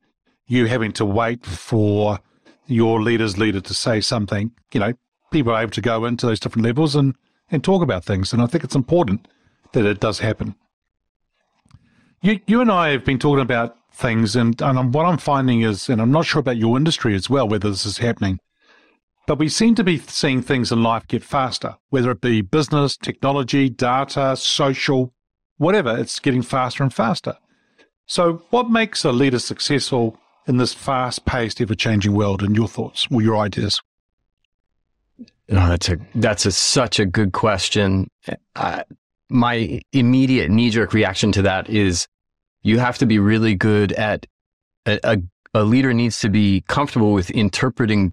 you 0.46 0.66
having 0.66 0.92
to 0.92 1.04
wait 1.04 1.44
for 1.44 2.18
your 2.66 3.00
leader's 3.02 3.38
leader 3.38 3.60
to 3.60 3.74
say 3.74 4.00
something. 4.00 4.52
You 4.72 4.80
know, 4.80 4.92
people 5.30 5.52
are 5.52 5.62
able 5.62 5.72
to 5.72 5.80
go 5.80 6.04
into 6.04 6.26
those 6.26 6.40
different 6.40 6.66
levels 6.66 6.94
and, 6.94 7.14
and 7.50 7.62
talk 7.62 7.82
about 7.82 8.04
things. 8.04 8.32
And 8.32 8.42
I 8.42 8.46
think 8.46 8.64
it's 8.64 8.74
important 8.74 9.28
that 9.72 9.84
it 9.84 10.00
does 10.00 10.20
happen. 10.20 10.54
You, 12.22 12.40
you 12.46 12.60
and 12.60 12.70
I 12.70 12.90
have 12.90 13.04
been 13.04 13.18
talking 13.18 13.42
about 13.42 13.76
things, 13.92 14.36
and, 14.36 14.60
and 14.60 14.94
what 14.94 15.06
I'm 15.06 15.18
finding 15.18 15.62
is, 15.62 15.88
and 15.88 16.00
I'm 16.00 16.12
not 16.12 16.26
sure 16.26 16.40
about 16.40 16.56
your 16.56 16.76
industry 16.76 17.14
as 17.14 17.30
well, 17.30 17.48
whether 17.48 17.70
this 17.70 17.86
is 17.86 17.98
happening, 17.98 18.38
but 19.30 19.38
we 19.38 19.48
seem 19.48 19.76
to 19.76 19.84
be 19.84 19.96
seeing 19.96 20.42
things 20.42 20.72
in 20.72 20.82
life 20.82 21.06
get 21.06 21.22
faster, 21.22 21.76
whether 21.90 22.10
it 22.10 22.20
be 22.20 22.40
business, 22.40 22.96
technology, 22.96 23.68
data, 23.68 24.34
social, 24.36 25.14
whatever, 25.56 25.96
it's 25.96 26.18
getting 26.18 26.42
faster 26.42 26.82
and 26.82 26.92
faster. 26.92 27.36
So, 28.06 28.42
what 28.50 28.70
makes 28.70 29.04
a 29.04 29.12
leader 29.12 29.38
successful 29.38 30.18
in 30.48 30.56
this 30.56 30.74
fast 30.74 31.26
paced, 31.26 31.60
ever 31.60 31.76
changing 31.76 32.12
world, 32.12 32.42
and 32.42 32.56
your 32.56 32.66
thoughts 32.66 33.06
or 33.08 33.22
your 33.22 33.36
ideas? 33.36 33.80
Oh, 35.20 35.68
that's 35.68 35.88
a 35.88 35.98
that's 36.16 36.44
a, 36.44 36.50
such 36.50 36.98
a 36.98 37.06
good 37.06 37.30
question. 37.30 38.10
Uh, 38.56 38.82
my 39.28 39.80
immediate 39.92 40.50
knee 40.50 40.70
jerk 40.70 40.92
reaction 40.92 41.30
to 41.30 41.42
that 41.42 41.70
is 41.70 42.08
you 42.62 42.80
have 42.80 42.98
to 42.98 43.06
be 43.06 43.20
really 43.20 43.54
good 43.54 43.92
at 43.92 44.26
a, 44.86 44.98
a, 45.04 45.18
a 45.54 45.62
leader 45.62 45.94
needs 45.94 46.18
to 46.18 46.28
be 46.28 46.64
comfortable 46.66 47.12
with 47.12 47.30
interpreting 47.30 48.12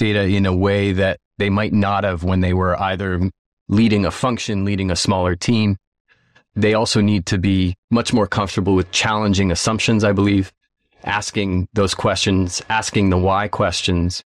data 0.00 0.22
in 0.22 0.46
a 0.46 0.56
way 0.56 0.92
that 0.92 1.20
they 1.36 1.50
might 1.50 1.74
not 1.74 2.04
have 2.04 2.24
when 2.24 2.40
they 2.40 2.54
were 2.54 2.74
either 2.80 3.20
leading 3.68 4.06
a 4.06 4.10
function, 4.10 4.64
leading 4.64 4.90
a 4.90 4.96
smaller 4.96 5.36
team. 5.36 5.76
They 6.56 6.74
also 6.74 7.00
need 7.02 7.26
to 7.26 7.38
be 7.38 7.76
much 7.90 8.12
more 8.12 8.26
comfortable 8.26 8.74
with 8.74 8.90
challenging 8.90 9.52
assumptions, 9.52 10.02
I 10.02 10.12
believe, 10.12 10.52
asking 11.04 11.68
those 11.74 11.94
questions, 11.94 12.62
asking 12.70 13.10
the 13.10 13.18
why 13.18 13.46
questions 13.48 14.24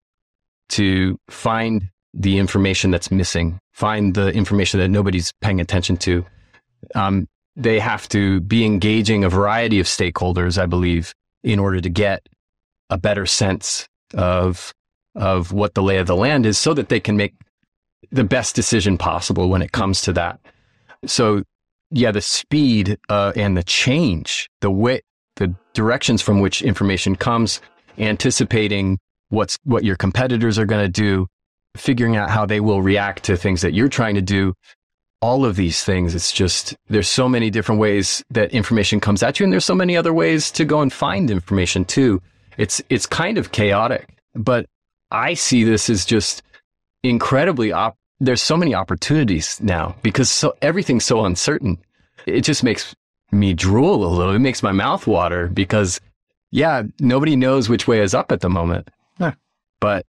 to 0.69 1.17
find 1.29 1.89
the 2.13 2.37
information 2.37 2.91
that's 2.91 3.11
missing, 3.11 3.59
find 3.73 4.13
the 4.13 4.31
information 4.31 4.79
that 4.79 4.89
nobody's 4.89 5.33
paying 5.41 5.59
attention 5.59 5.97
to. 5.97 6.23
Um, 6.93 7.27
they 7.55 7.79
have 7.79 8.07
to 8.09 8.41
be 8.41 8.63
engaging 8.63 9.23
a 9.23 9.29
variety 9.29 9.79
of 9.79 9.87
stakeholders, 9.87 10.61
I 10.61 10.67
believe, 10.67 11.13
in 11.43 11.59
order 11.59 11.81
to 11.81 11.89
get 11.89 12.29
a 12.91 12.97
better 12.97 13.25
sense 13.25 13.87
of 14.13 14.71
of 15.15 15.51
what 15.51 15.73
the 15.73 15.83
lay 15.83 15.97
of 15.97 16.07
the 16.07 16.15
land 16.15 16.45
is, 16.45 16.57
so 16.57 16.73
that 16.73 16.89
they 16.89 16.99
can 16.99 17.17
make 17.17 17.33
the 18.11 18.23
best 18.23 18.55
decision 18.55 18.97
possible 18.97 19.49
when 19.49 19.61
it 19.61 19.71
comes 19.71 20.01
to 20.01 20.13
that. 20.13 20.39
So, 21.05 21.43
yeah, 21.91 22.11
the 22.11 22.21
speed 22.21 22.97
uh, 23.09 23.33
and 23.35 23.57
the 23.57 23.63
change, 23.63 24.49
the 24.61 24.71
way, 24.71 25.01
the 25.35 25.53
directions 25.73 26.21
from 26.21 26.39
which 26.39 26.61
information 26.61 27.15
comes, 27.15 27.61
anticipating 27.97 28.99
what's 29.29 29.57
what 29.63 29.83
your 29.83 29.95
competitors 29.95 30.59
are 30.59 30.65
going 30.65 30.85
to 30.85 30.89
do, 30.91 31.27
figuring 31.75 32.15
out 32.15 32.29
how 32.29 32.45
they 32.45 32.59
will 32.59 32.81
react 32.81 33.23
to 33.23 33.35
things 33.35 33.61
that 33.61 33.73
you're 33.73 33.89
trying 33.89 34.15
to 34.15 34.21
do, 34.21 34.53
all 35.21 35.45
of 35.45 35.55
these 35.55 35.83
things. 35.83 36.13
It's 36.13 36.31
just, 36.31 36.75
there's 36.87 37.07
so 37.07 37.29
many 37.29 37.49
different 37.49 37.81
ways 37.81 38.23
that 38.29 38.51
information 38.51 38.99
comes 38.99 39.23
at 39.23 39.39
you. 39.39 39.45
And 39.45 39.53
there's 39.53 39.65
so 39.65 39.75
many 39.75 39.97
other 39.97 40.13
ways 40.13 40.51
to 40.51 40.65
go 40.65 40.81
and 40.81 40.91
find 40.91 41.31
information 41.31 41.85
too. 41.85 42.21
It's, 42.57 42.81
it's 42.89 43.05
kind 43.05 43.37
of 43.37 43.51
chaotic, 43.51 44.09
but 44.35 44.67
I 45.13 45.35
see 45.35 45.63
this 45.63 45.89
as 45.89 46.05
just 46.05 46.43
incredibly 47.03 47.71
op- 47.71 47.97
there's 48.19 48.41
so 48.41 48.57
many 48.57 48.73
opportunities 48.73 49.59
now 49.61 49.95
because 50.01 50.29
so 50.29 50.55
everything's 50.61 51.05
so 51.05 51.25
uncertain. 51.25 51.77
It 52.25 52.41
just 52.41 52.63
makes 52.63 52.95
me 53.31 53.53
drool 53.53 54.05
a 54.05 54.07
little. 54.07 54.33
It 54.33 54.39
makes 54.39 54.63
my 54.63 54.71
mouth 54.71 55.07
water 55.07 55.47
because 55.47 56.01
yeah, 56.51 56.83
nobody 56.99 57.35
knows 57.35 57.69
which 57.69 57.87
way 57.87 57.99
is 58.01 58.13
up 58.13 58.31
at 58.31 58.41
the 58.41 58.49
moment. 58.49 58.89
But 59.79 60.05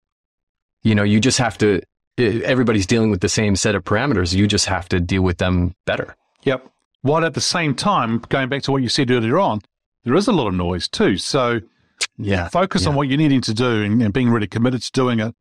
you 0.83 0.95
know, 0.95 1.03
you 1.03 1.21
just 1.21 1.39
have 1.39 1.59
to 1.59 1.81
everybody's 2.19 2.87
dealing 2.87 3.11
with 3.11 3.21
the 3.21 3.29
same 3.29 3.57
set 3.57 3.75
of 3.75 3.85
parameters. 3.85 4.35
You 4.35 4.47
just 4.47 4.67
have 4.67 4.89
to 4.91 5.01
deal 5.01 5.23
with 5.23 5.39
them 5.39 5.75
better. 5.85 6.15
Yep. 6.45 6.71
While 7.03 7.25
at 7.25 7.35
the 7.35 7.41
same 7.41 7.75
time, 7.75 8.19
going 8.29 8.49
back 8.49 8.63
to 8.63 8.73
what 8.73 8.83
you 8.83 8.89
said 8.89 9.11
earlier 9.11 9.39
on, 9.39 9.61
there 10.05 10.15
is 10.15 10.29
a 10.29 10.33
lot 10.33 10.47
of 10.47 10.55
noise 10.55 10.89
too. 10.89 11.17
So, 11.19 11.61
yeah, 12.17 12.49
focus 12.49 12.83
yeah. 12.83 12.91
on 12.91 12.95
what 12.95 13.09
you're 13.09 13.19
needing 13.19 13.41
to 13.43 13.55
do 13.55 13.83
and, 13.83 14.03
and, 14.03 14.13
being 14.13 14.31
really 14.31 14.47
committed 14.47 14.83
to 14.83 14.93
doing 14.93 15.21
it. 15.21 15.35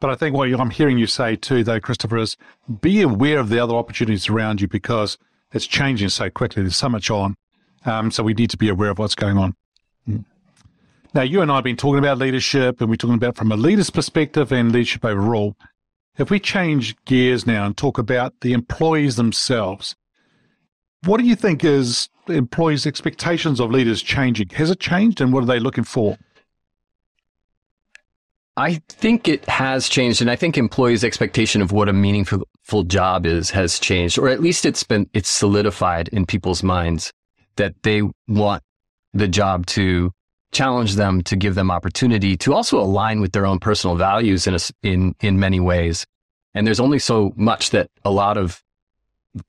But 0.00 0.10
I 0.10 0.14
think 0.14 0.36
what 0.36 0.48
I'm 0.52 0.70
hearing 0.70 0.98
you 0.98 1.06
say 1.06 1.36
too, 1.36 1.64
though, 1.64 1.80
Christopher, 1.80 2.18
is 2.18 2.36
be 2.80 3.02
aware 3.02 3.38
of 3.38 3.48
the 3.48 3.58
other 3.58 3.74
opportunities 3.74 4.28
around 4.28 4.60
you 4.60 4.68
because 4.68 5.18
it's 5.52 5.66
changing 5.66 6.10
so 6.10 6.28
quickly. 6.30 6.62
There's 6.62 6.76
so 6.76 6.88
much 6.88 7.10
on. 7.10 7.36
Um, 7.84 8.10
so 8.10 8.22
we 8.22 8.34
need 8.34 8.50
to 8.50 8.56
be 8.56 8.68
aware 8.68 8.90
of 8.90 8.98
what's 8.98 9.14
going 9.14 9.38
on. 9.38 9.54
Mm. 10.08 10.24
Now, 11.14 11.22
you 11.22 11.40
and 11.40 11.50
I 11.50 11.56
have 11.56 11.64
been 11.64 11.76
talking 11.76 11.98
about 11.98 12.18
leadership 12.18 12.80
and 12.80 12.90
we're 12.90 12.96
talking 12.96 13.14
about 13.14 13.36
from 13.36 13.52
a 13.52 13.56
leader's 13.56 13.90
perspective 13.90 14.52
and 14.52 14.72
leadership 14.72 15.04
overall. 15.04 15.56
If 16.18 16.30
we 16.30 16.40
change 16.40 16.96
gears 17.04 17.46
now 17.46 17.64
and 17.64 17.76
talk 17.76 17.98
about 17.98 18.34
the 18.40 18.52
employees 18.52 19.16
themselves, 19.16 19.96
what 21.04 21.18
do 21.18 21.24
you 21.24 21.36
think 21.36 21.64
is 21.64 22.08
employees' 22.28 22.86
expectations 22.86 23.60
of 23.60 23.70
leaders 23.70 24.02
changing? 24.02 24.48
Has 24.50 24.70
it 24.70 24.80
changed 24.80 25.20
and 25.20 25.32
what 25.32 25.42
are 25.42 25.46
they 25.46 25.60
looking 25.60 25.84
for? 25.84 26.18
I 28.58 28.80
think 28.88 29.28
it 29.28 29.46
has 29.50 29.86
changed, 29.86 30.22
and 30.22 30.30
I 30.30 30.36
think 30.36 30.56
employees' 30.56 31.04
expectation 31.04 31.60
of 31.60 31.72
what 31.72 31.90
a 31.90 31.92
meaningful 31.92 32.82
job 32.86 33.26
is 33.26 33.50
has 33.50 33.78
changed, 33.78 34.18
or 34.18 34.28
at 34.28 34.40
least 34.40 34.64
it's 34.64 34.82
been 34.82 35.10
it's 35.12 35.28
solidified 35.28 36.08
in 36.08 36.24
people's 36.24 36.62
minds 36.62 37.12
that 37.56 37.74
they 37.82 38.02
want 38.26 38.62
the 39.12 39.28
job 39.28 39.66
to 39.66 40.10
challenge 40.52 40.94
them, 40.94 41.22
to 41.24 41.36
give 41.36 41.54
them 41.54 41.70
opportunity, 41.70 42.34
to 42.38 42.54
also 42.54 42.80
align 42.80 43.20
with 43.20 43.32
their 43.32 43.44
own 43.44 43.58
personal 43.58 43.94
values 43.94 44.46
in 44.46 44.54
a, 44.54 44.58
in 44.82 45.14
in 45.20 45.38
many 45.38 45.60
ways. 45.60 46.06
And 46.54 46.66
there's 46.66 46.80
only 46.80 46.98
so 46.98 47.34
much 47.36 47.70
that 47.70 47.90
a 48.06 48.10
lot 48.10 48.38
of 48.38 48.62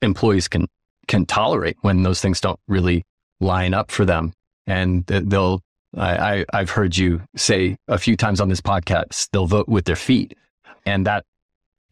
employees 0.02 0.50
can 0.50 0.68
can 1.08 1.26
tolerate 1.26 1.78
when 1.82 2.04
those 2.04 2.22
things 2.22 2.41
don't 2.41 2.60
really 2.67 3.04
line 3.39 3.74
up 3.74 3.91
for 3.91 4.06
them, 4.06 4.34
and 4.65 5.06
they'll. 5.06 5.62
I, 5.98 6.46
I 6.54 6.58
have 6.58 6.70
heard 6.70 6.98
you 6.98 7.22
say 7.36 7.78
a 7.88 7.98
few 7.98 8.17
times 8.17 8.41
on 8.41 8.50
this 8.50 8.62
podcast 8.62 9.30
they'll 9.32 9.48
vote 9.48 9.70
with 9.70 9.86
their 9.86 9.96
feet, 9.96 10.38
and 10.86 11.06
that 11.06 11.26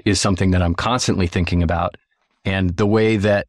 is 0.04 0.19
something 0.19 0.51
that 0.51 0.62
I'm 0.62 0.75
constantly 0.75 1.28
thinking 1.28 1.63
about. 1.63 1.95
And 2.43 2.75
the 2.75 2.86
way 2.86 3.17
that 3.17 3.47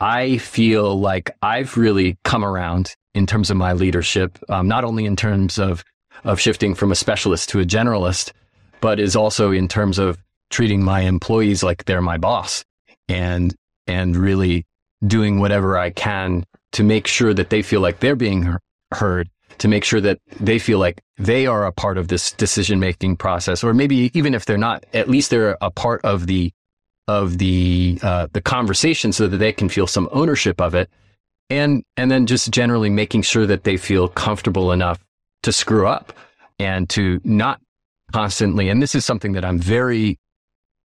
I 0.00 0.38
feel 0.38 0.98
like 0.98 1.30
I've 1.40 1.76
really 1.76 2.18
come 2.24 2.44
around 2.44 2.94
in 3.14 3.26
terms 3.26 3.50
of 3.50 3.56
my 3.56 3.72
leadership, 3.72 4.38
um, 4.48 4.68
not 4.68 4.84
only 4.84 5.06
in 5.06 5.16
terms 5.16 5.58
of 5.58 5.84
of 6.24 6.40
shifting 6.40 6.74
from 6.74 6.92
a 6.92 6.96
specialist 6.96 7.48
to 7.50 7.60
a 7.60 7.64
generalist, 7.64 8.32
but 8.80 9.00
is 9.00 9.16
also 9.16 9.52
in 9.52 9.68
terms 9.68 9.98
of 9.98 10.18
treating 10.50 10.82
my 10.82 11.00
employees 11.00 11.62
like 11.62 11.84
they're 11.84 12.02
my 12.02 12.18
boss 12.18 12.64
and 13.08 13.54
and 13.86 14.16
really 14.16 14.64
doing 15.06 15.40
whatever 15.40 15.78
I 15.78 15.90
can 15.90 16.44
to 16.72 16.84
make 16.84 17.06
sure 17.06 17.34
that 17.34 17.50
they 17.50 17.62
feel 17.62 17.80
like 17.80 18.00
they're 18.00 18.16
being 18.16 18.56
heard, 18.92 19.28
to 19.58 19.68
make 19.68 19.84
sure 19.84 20.00
that 20.00 20.18
they 20.40 20.58
feel 20.58 20.78
like 20.78 21.02
they 21.18 21.46
are 21.46 21.66
a 21.66 21.72
part 21.72 21.98
of 21.98 22.08
this 22.08 22.32
decision 22.32 22.78
making 22.78 23.16
process, 23.16 23.64
or 23.64 23.74
maybe 23.74 24.10
even 24.14 24.34
if 24.34 24.44
they're 24.44 24.58
not, 24.58 24.84
at 24.92 25.08
least 25.08 25.30
they're 25.30 25.56
a 25.60 25.70
part 25.70 26.00
of 26.04 26.26
the 26.26 26.52
of 27.08 27.38
the 27.38 27.98
uh, 28.02 28.28
the 28.32 28.40
conversation, 28.40 29.12
so 29.12 29.26
that 29.26 29.38
they 29.38 29.52
can 29.52 29.68
feel 29.68 29.86
some 29.86 30.08
ownership 30.12 30.60
of 30.60 30.74
it. 30.74 30.88
And 31.48 31.82
and 31.96 32.10
then 32.10 32.26
just 32.26 32.50
generally 32.50 32.90
making 32.90 33.22
sure 33.22 33.46
that 33.46 33.64
they 33.64 33.76
feel 33.76 34.06
comfortable 34.06 34.70
enough 34.70 35.04
to 35.42 35.52
screw 35.52 35.86
up 35.86 36.12
and 36.58 36.88
to 36.90 37.20
not 37.24 37.60
constantly 38.12 38.68
and 38.68 38.82
this 38.82 38.94
is 38.94 39.04
something 39.04 39.32
that 39.32 39.44
I'm 39.44 39.58
very 39.58 40.18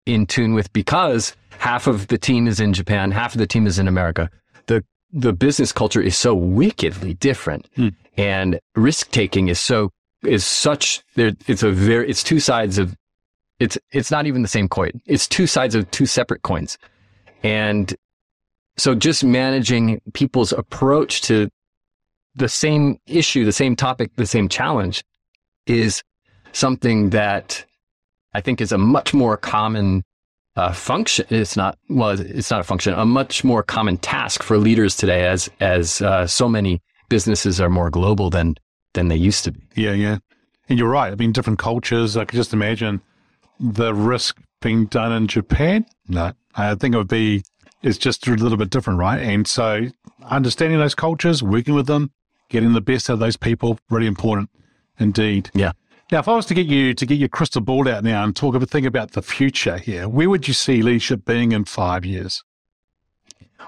in 0.04 0.26
tune 0.26 0.54
with 0.54 0.72
because 0.72 1.34
half 1.58 1.86
of 1.86 2.08
the 2.08 2.18
team 2.18 2.46
is 2.46 2.60
in 2.60 2.72
Japan, 2.72 3.10
half 3.10 3.34
of 3.34 3.38
the 3.38 3.46
team 3.46 3.66
is 3.66 3.78
in 3.78 3.88
America. 3.88 4.30
The 4.66 4.84
the 5.12 5.32
business 5.32 5.72
culture 5.72 6.00
is 6.00 6.16
so 6.16 6.34
wickedly 6.34 7.14
different 7.14 7.68
hmm. 7.76 7.88
and 8.16 8.58
risk 8.74 9.10
taking 9.12 9.48
is 9.48 9.60
so 9.60 9.90
is 10.24 10.44
such 10.44 11.02
there 11.14 11.32
it's 11.46 11.62
a 11.62 11.70
very 11.70 12.08
it's 12.08 12.24
two 12.24 12.40
sides 12.40 12.78
of 12.78 12.96
it's 13.58 13.78
it's 13.92 14.10
not 14.10 14.26
even 14.26 14.42
the 14.42 14.48
same 14.48 14.68
coin. 14.68 15.00
It's 15.06 15.26
two 15.26 15.46
sides 15.46 15.74
of 15.74 15.90
two 15.90 16.06
separate 16.06 16.42
coins. 16.42 16.78
And 17.42 17.94
so 18.76 18.94
just 18.94 19.24
managing 19.24 20.00
people's 20.12 20.52
approach 20.52 21.22
to 21.22 21.48
the 22.34 22.48
same 22.48 22.98
issue, 23.06 23.44
the 23.44 23.52
same 23.52 23.76
topic, 23.76 24.14
the 24.16 24.26
same 24.26 24.48
challenge 24.48 25.04
is 25.66 26.02
something 26.52 27.10
that 27.10 27.64
I 28.34 28.40
think 28.40 28.60
is 28.60 28.72
a 28.72 28.78
much 28.78 29.14
more 29.14 29.36
common 29.36 30.04
uh, 30.56 30.72
function. 30.72 31.26
It's 31.30 31.56
not 31.56 31.78
well, 31.88 32.18
it's 32.18 32.50
not 32.50 32.60
a 32.60 32.64
function. 32.64 32.94
A 32.94 33.04
much 33.04 33.44
more 33.44 33.62
common 33.62 33.98
task 33.98 34.42
for 34.42 34.58
leaders 34.58 34.96
today, 34.96 35.26
as 35.26 35.50
as 35.60 36.02
uh, 36.02 36.26
so 36.26 36.48
many 36.48 36.82
businesses 37.08 37.60
are 37.60 37.70
more 37.70 37.90
global 37.90 38.30
than 38.30 38.56
than 38.94 39.08
they 39.08 39.16
used 39.16 39.44
to 39.44 39.52
be. 39.52 39.60
Yeah, 39.74 39.92
yeah, 39.92 40.18
and 40.68 40.78
you're 40.78 40.88
right. 40.88 41.12
I 41.12 41.16
mean, 41.16 41.32
different 41.32 41.58
cultures. 41.58 42.16
I 42.16 42.24
could 42.24 42.36
just 42.36 42.52
imagine 42.52 43.02
the 43.60 43.94
risk 43.94 44.38
being 44.62 44.86
done 44.86 45.12
in 45.12 45.26
Japan. 45.26 45.86
No, 46.08 46.32
I 46.54 46.74
think 46.74 46.94
it 46.94 46.98
would 46.98 47.08
be. 47.08 47.42
It's 47.82 47.98
just 47.98 48.26
a 48.26 48.32
little 48.32 48.58
bit 48.58 48.70
different, 48.70 48.98
right? 48.98 49.20
And 49.20 49.46
so 49.46 49.86
understanding 50.24 50.78
those 50.78 50.94
cultures, 50.94 51.42
working 51.42 51.74
with 51.74 51.86
them, 51.86 52.10
getting 52.48 52.72
the 52.72 52.80
best 52.80 53.08
out 53.10 53.14
of 53.14 53.18
those 53.20 53.36
people, 53.36 53.78
really 53.90 54.06
important 54.06 54.50
indeed. 54.98 55.50
Yeah. 55.54 55.72
Now, 56.12 56.20
if 56.20 56.28
I 56.28 56.36
was 56.36 56.46
to 56.46 56.54
get 56.54 56.66
you 56.66 56.94
to 56.94 57.06
get 57.06 57.18
your 57.18 57.28
crystal 57.28 57.60
ball 57.60 57.88
out 57.88 58.04
now 58.04 58.22
and 58.22 58.34
talk 58.34 58.54
of 58.54 58.62
a 58.62 58.66
thing 58.66 58.86
about 58.86 59.12
the 59.12 59.22
future 59.22 59.76
here, 59.76 60.08
where 60.08 60.30
would 60.30 60.46
you 60.46 60.54
see 60.54 60.80
leadership 60.80 61.24
being 61.24 61.50
in 61.50 61.64
five 61.64 62.04
years? 62.04 62.44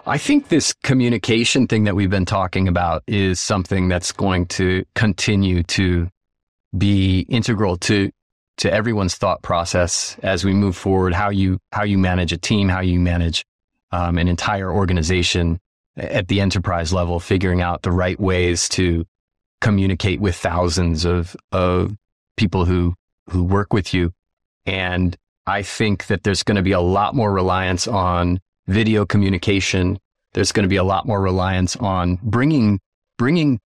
I 0.06 0.18
think 0.18 0.48
this 0.48 0.72
communication 0.72 1.66
thing 1.66 1.84
that 1.84 1.96
we've 1.96 2.10
been 2.10 2.24
talking 2.24 2.68
about 2.68 3.02
is 3.08 3.40
something 3.40 3.88
that's 3.88 4.12
going 4.12 4.46
to 4.46 4.84
continue 4.94 5.64
to 5.64 6.08
be 6.76 7.20
integral 7.28 7.76
to 7.78 8.10
to 8.58 8.72
everyone's 8.72 9.14
thought 9.14 9.42
process 9.42 10.16
as 10.22 10.44
we 10.44 10.52
move 10.52 10.76
forward. 10.76 11.14
How 11.14 11.30
you 11.30 11.58
how 11.72 11.82
you 11.82 11.98
manage 11.98 12.32
a 12.32 12.38
team, 12.38 12.68
how 12.68 12.80
you 12.80 13.00
manage 13.00 13.44
um, 13.90 14.16
an 14.16 14.28
entire 14.28 14.70
organization 14.70 15.58
at 15.96 16.28
the 16.28 16.40
enterprise 16.40 16.92
level, 16.92 17.18
figuring 17.18 17.62
out 17.62 17.82
the 17.82 17.90
right 17.90 18.18
ways 18.20 18.68
to 18.70 19.04
communicate 19.60 20.20
with 20.20 20.36
thousands 20.36 21.04
of 21.04 21.36
of 21.50 21.96
people 22.38 22.64
who 22.64 22.94
who 23.28 23.44
work 23.44 23.74
with 23.74 23.92
you. 23.92 24.12
And 24.64 25.14
I 25.46 25.62
think 25.62 26.06
that 26.06 26.24
there's 26.24 26.42
going 26.42 26.56
to 26.56 26.62
be 26.62 26.72
a 26.72 26.80
lot 26.80 27.14
more 27.14 27.32
reliance 27.32 27.86
on 27.86 28.40
video 28.66 29.04
communication. 29.04 29.98
There's 30.32 30.52
going 30.52 30.64
to 30.64 30.68
be 30.68 30.76
a 30.76 30.84
lot 30.84 31.06
more 31.06 31.20
reliance 31.20 31.76
on 31.76 32.18
bringing 32.22 32.80
bringing 33.18 33.60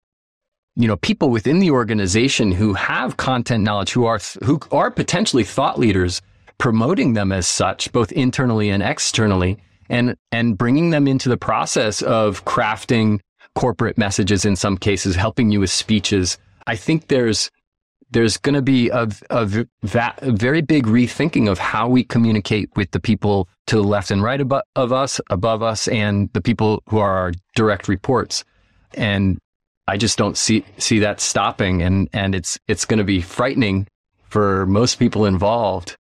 you 0.76 0.88
know 0.88 0.98
people 0.98 1.30
within 1.30 1.60
the 1.60 1.72
organization 1.72 2.52
who 2.52 2.74
have 2.74 3.18
content 3.18 3.64
knowledge 3.64 3.92
who 3.92 4.06
are 4.06 4.20
who 4.44 4.60
are 4.72 4.92
potentially 4.92 5.44
thought 5.44 5.80
leaders 5.80 6.22
promoting 6.58 7.14
them 7.14 7.32
as 7.32 7.48
such 7.48 7.92
both 7.92 8.12
internally 8.12 8.70
and 8.70 8.84
externally 8.84 9.58
and 9.90 10.16
and 10.32 10.58
bringing 10.58 10.92
them 10.92 11.08
into 11.08 11.28
the 11.28 11.38
process 11.38 12.02
of 12.04 12.46
crafting 12.46 13.20
corporate 13.56 13.98
messages 13.98 14.46
in 14.46 14.56
some 14.56 14.78
cases 14.78 15.16
helping 15.16 15.52
you 15.52 15.60
with 15.60 15.72
speeches 15.72 16.38
i 16.68 16.76
think 16.76 17.08
there's 17.08 17.50
there's 18.12 18.38
going 18.38 18.56
to 18.56 18.62
be 18.62 18.90
a, 18.90 19.08
a, 19.30 19.66
a, 19.94 20.32
very 20.32 20.62
big 20.62 20.86
rethinking 20.86 21.50
of 21.50 21.60
how 21.60 21.88
we 21.88 22.04
communicate 22.04 22.70
with 22.76 22.92
the 22.92 23.00
people 23.00 23.48
to 23.68 23.76
the 23.76 23.84
left 23.84 24.12
and 24.12 24.24
right 24.24 24.40
abo- 24.40 24.62
of 24.76 24.92
us, 24.92 25.22
above 25.30 25.62
us, 25.62 25.88
and 25.88 26.30
the 26.34 26.42
people 26.42 26.82
who 26.88 26.98
are 26.98 27.16
our 27.18 27.32
direct 27.56 27.88
reports. 27.88 28.44
And 28.96 29.38
I 29.88 29.98
just 29.98 30.18
don't 30.18 30.38
see 30.38 30.66
see 30.78 31.00
that 31.00 31.20
stopping, 31.20 31.82
and 31.82 32.10
and 32.14 32.36
it's 32.36 32.60
it's 32.68 32.86
going 32.86 32.98
to 32.98 33.04
be 33.04 33.22
frightening 33.22 33.88
for 34.24 34.66
most 34.66 34.96
people 34.96 35.26
involved. 35.26 35.96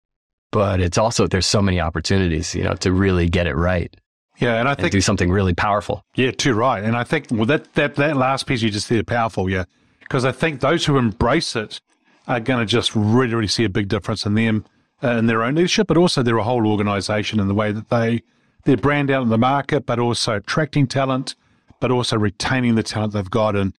But 0.52 0.80
it's 0.80 0.98
also 0.98 1.28
there's 1.28 1.46
so 1.46 1.62
many 1.62 1.80
opportunities, 1.80 2.56
you 2.56 2.64
know, 2.64 2.76
to 2.76 2.92
really 2.92 3.28
get 3.28 3.48
it 3.48 3.56
right. 3.56 3.94
Yeah, 4.38 4.56
and 4.56 4.68
I 4.68 4.76
think 4.76 4.86
and 4.86 4.92
do 4.92 5.02
something 5.02 5.32
really 5.32 5.54
powerful. 5.54 6.04
Yeah, 6.16 6.32
too 6.32 6.54
right. 6.54 6.84
And 6.84 6.96
I 6.96 7.04
think 7.04 7.28
well, 7.32 7.46
that 7.46 7.74
that 7.74 7.96
that 7.96 8.18
last 8.18 8.46
piece 8.46 8.62
you 8.62 8.70
just 8.70 8.88
said 8.88 9.08
powerful. 9.08 9.50
Yeah, 9.50 9.66
because 10.00 10.26
I 10.26 10.32
think 10.32 10.62
those 10.62 10.86
who 10.86 10.98
embrace 10.98 11.56
it 11.56 11.80
are 12.28 12.40
going 12.40 12.60
to 12.60 12.66
just 12.66 12.96
really, 12.96 13.34
really 13.34 13.48
see 13.48 13.64
a 13.64 13.70
big 13.70 13.88
difference 13.88 14.26
in 14.26 14.34
them, 14.34 14.66
uh, 15.04 15.12
in 15.12 15.28
their 15.28 15.44
own 15.44 15.56
leadership, 15.56 15.88
but 15.88 15.98
also 15.98 16.24
their 16.24 16.38
whole 16.40 16.68
organization 16.68 17.40
and 17.40 17.50
the 17.50 17.54
way 17.54 17.72
that 17.72 17.90
they, 17.90 18.22
their 18.64 18.78
brand 18.78 19.12
out 19.12 19.24
in 19.24 19.30
the 19.30 19.38
market, 19.38 19.86
but 19.86 20.00
also 20.00 20.36
attracting 20.38 20.88
talent, 20.88 21.36
but 21.80 21.92
also 21.92 22.18
retaining 22.18 22.76
the 22.76 22.84
talent 22.84 23.14
they've 23.14 23.30
got. 23.30 23.56
And 23.56 23.74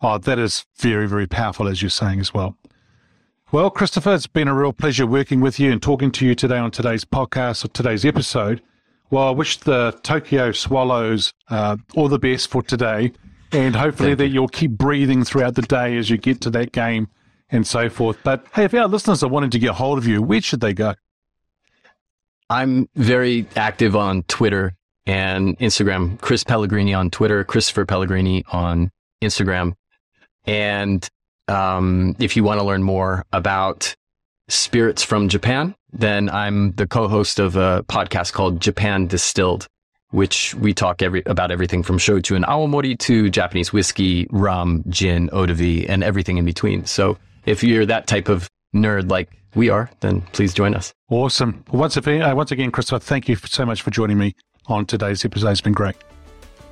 oh, 0.00 0.18
that 0.18 0.38
is 0.38 0.66
very, 0.76 1.06
very 1.06 1.26
powerful, 1.26 1.68
as 1.68 1.80
you're 1.80 1.90
saying 1.90 2.20
as 2.20 2.34
well. 2.34 2.56
Well, 3.52 3.70
Christopher, 3.70 4.14
it's 4.14 4.26
been 4.26 4.48
a 4.48 4.54
real 4.54 4.72
pleasure 4.72 5.06
working 5.06 5.40
with 5.40 5.60
you 5.60 5.70
and 5.70 5.82
talking 5.82 6.10
to 6.12 6.26
you 6.26 6.34
today 6.34 6.56
on 6.56 6.70
today's 6.70 7.04
podcast 7.04 7.64
or 7.64 7.68
today's 7.68 8.04
episode. 8.04 8.62
Well, 9.10 9.28
I 9.28 9.30
wish 9.30 9.58
the 9.58 9.98
Tokyo 10.02 10.52
Swallows 10.52 11.34
uh, 11.50 11.76
all 11.94 12.08
the 12.08 12.18
best 12.18 12.48
for 12.48 12.62
today, 12.62 13.12
and 13.52 13.76
hopefully 13.76 14.14
that 14.14 14.28
you'll 14.28 14.48
keep 14.48 14.70
breathing 14.70 15.22
throughout 15.22 15.54
the 15.54 15.60
day 15.60 15.98
as 15.98 16.08
you 16.08 16.16
get 16.16 16.40
to 16.40 16.50
that 16.50 16.72
game 16.72 17.08
and 17.52 17.66
so 17.66 17.88
forth. 17.88 18.18
But 18.24 18.44
hey, 18.54 18.64
if 18.64 18.74
our 18.74 18.88
listeners 18.88 19.22
are 19.22 19.28
wanting 19.28 19.50
to 19.50 19.58
get 19.58 19.70
a 19.70 19.74
hold 19.74 19.98
of 19.98 20.06
you, 20.06 20.20
where 20.22 20.40
should 20.40 20.60
they 20.60 20.72
go? 20.72 20.94
I'm 22.50 22.88
very 22.96 23.46
active 23.54 23.94
on 23.94 24.24
Twitter 24.24 24.74
and 25.06 25.58
Instagram. 25.58 26.20
Chris 26.20 26.42
Pellegrini 26.42 26.94
on 26.94 27.10
Twitter, 27.10 27.44
Christopher 27.44 27.84
Pellegrini 27.84 28.44
on 28.50 28.90
Instagram. 29.22 29.74
And 30.44 31.08
um, 31.48 32.16
if 32.18 32.36
you 32.36 32.42
want 32.44 32.60
to 32.60 32.66
learn 32.66 32.82
more 32.82 33.24
about 33.32 33.94
spirits 34.48 35.02
from 35.02 35.28
Japan, 35.28 35.74
then 35.92 36.28
I'm 36.30 36.72
the 36.72 36.86
co-host 36.86 37.38
of 37.38 37.56
a 37.56 37.84
podcast 37.88 38.32
called 38.32 38.60
Japan 38.60 39.06
Distilled, 39.06 39.66
which 40.10 40.54
we 40.54 40.74
talk 40.74 41.02
every, 41.02 41.22
about 41.26 41.50
everything 41.50 41.82
from 41.82 41.98
shochu 41.98 42.34
and 42.34 42.44
awamori 42.44 42.98
to 43.00 43.30
Japanese 43.30 43.72
whiskey, 43.72 44.26
rum, 44.30 44.84
gin, 44.88 45.30
eau 45.32 45.46
de 45.46 45.54
vie, 45.54 45.86
and 45.88 46.02
everything 46.02 46.38
in 46.38 46.44
between. 46.44 46.84
So 46.86 47.18
if 47.44 47.62
you're 47.62 47.86
that 47.86 48.06
type 48.06 48.28
of 48.28 48.48
nerd 48.74 49.10
like 49.10 49.30
we 49.54 49.68
are, 49.68 49.90
then 50.00 50.22
please 50.32 50.54
join 50.54 50.74
us. 50.74 50.92
Awesome. 51.10 51.64
Once 51.70 51.96
again, 51.96 52.22
uh, 52.22 52.34
once 52.34 52.52
again, 52.52 52.70
Christopher, 52.70 53.00
thank 53.00 53.28
you 53.28 53.36
so 53.36 53.66
much 53.66 53.82
for 53.82 53.90
joining 53.90 54.18
me 54.18 54.34
on 54.66 54.86
today's 54.86 55.24
episode. 55.24 55.50
It's 55.50 55.60
been 55.60 55.72
great. 55.72 55.96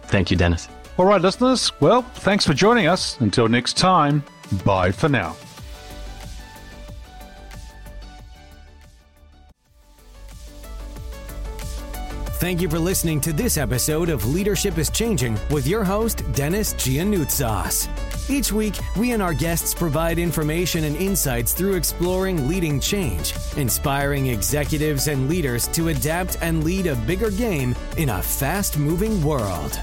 Thank 0.05 0.31
you, 0.31 0.37
Dennis. 0.37 0.69
All 0.97 1.05
right, 1.05 1.21
listeners. 1.21 1.73
Well, 1.81 2.03
thanks 2.03 2.47
for 2.47 2.55
joining 2.55 2.87
us. 2.87 3.19
Until 3.21 3.49
next 3.49 3.77
time, 3.77 4.23
bye 4.65 4.93
for 4.93 5.09
now. 5.09 5.37
Thank 12.41 12.63
you 12.63 12.71
for 12.71 12.79
listening 12.79 13.21
to 13.21 13.35
this 13.35 13.59
episode 13.59 14.09
of 14.09 14.27
Leadership 14.27 14.79
is 14.79 14.89
Changing 14.89 15.39
with 15.51 15.67
your 15.67 15.85
host, 15.85 16.23
Dennis 16.33 16.73
Giannoutsas. 16.73 17.87
Each 18.31 18.53
week, 18.53 18.79
we 18.97 19.11
and 19.11 19.21
our 19.21 19.35
guests 19.35 19.75
provide 19.75 20.17
information 20.17 20.85
and 20.85 20.95
insights 20.97 21.53
through 21.53 21.75
exploring 21.75 22.47
leading 22.47 22.79
change, 22.79 23.35
inspiring 23.57 24.29
executives 24.29 25.09
and 25.09 25.29
leaders 25.29 25.67
to 25.69 25.89
adapt 25.89 26.39
and 26.41 26.63
lead 26.63 26.87
a 26.87 26.95
bigger 26.95 27.33
game 27.33 27.75
in 27.97 28.11
a 28.11 28.23
fast 28.23 28.79
moving 28.79 29.21
world. 29.25 29.81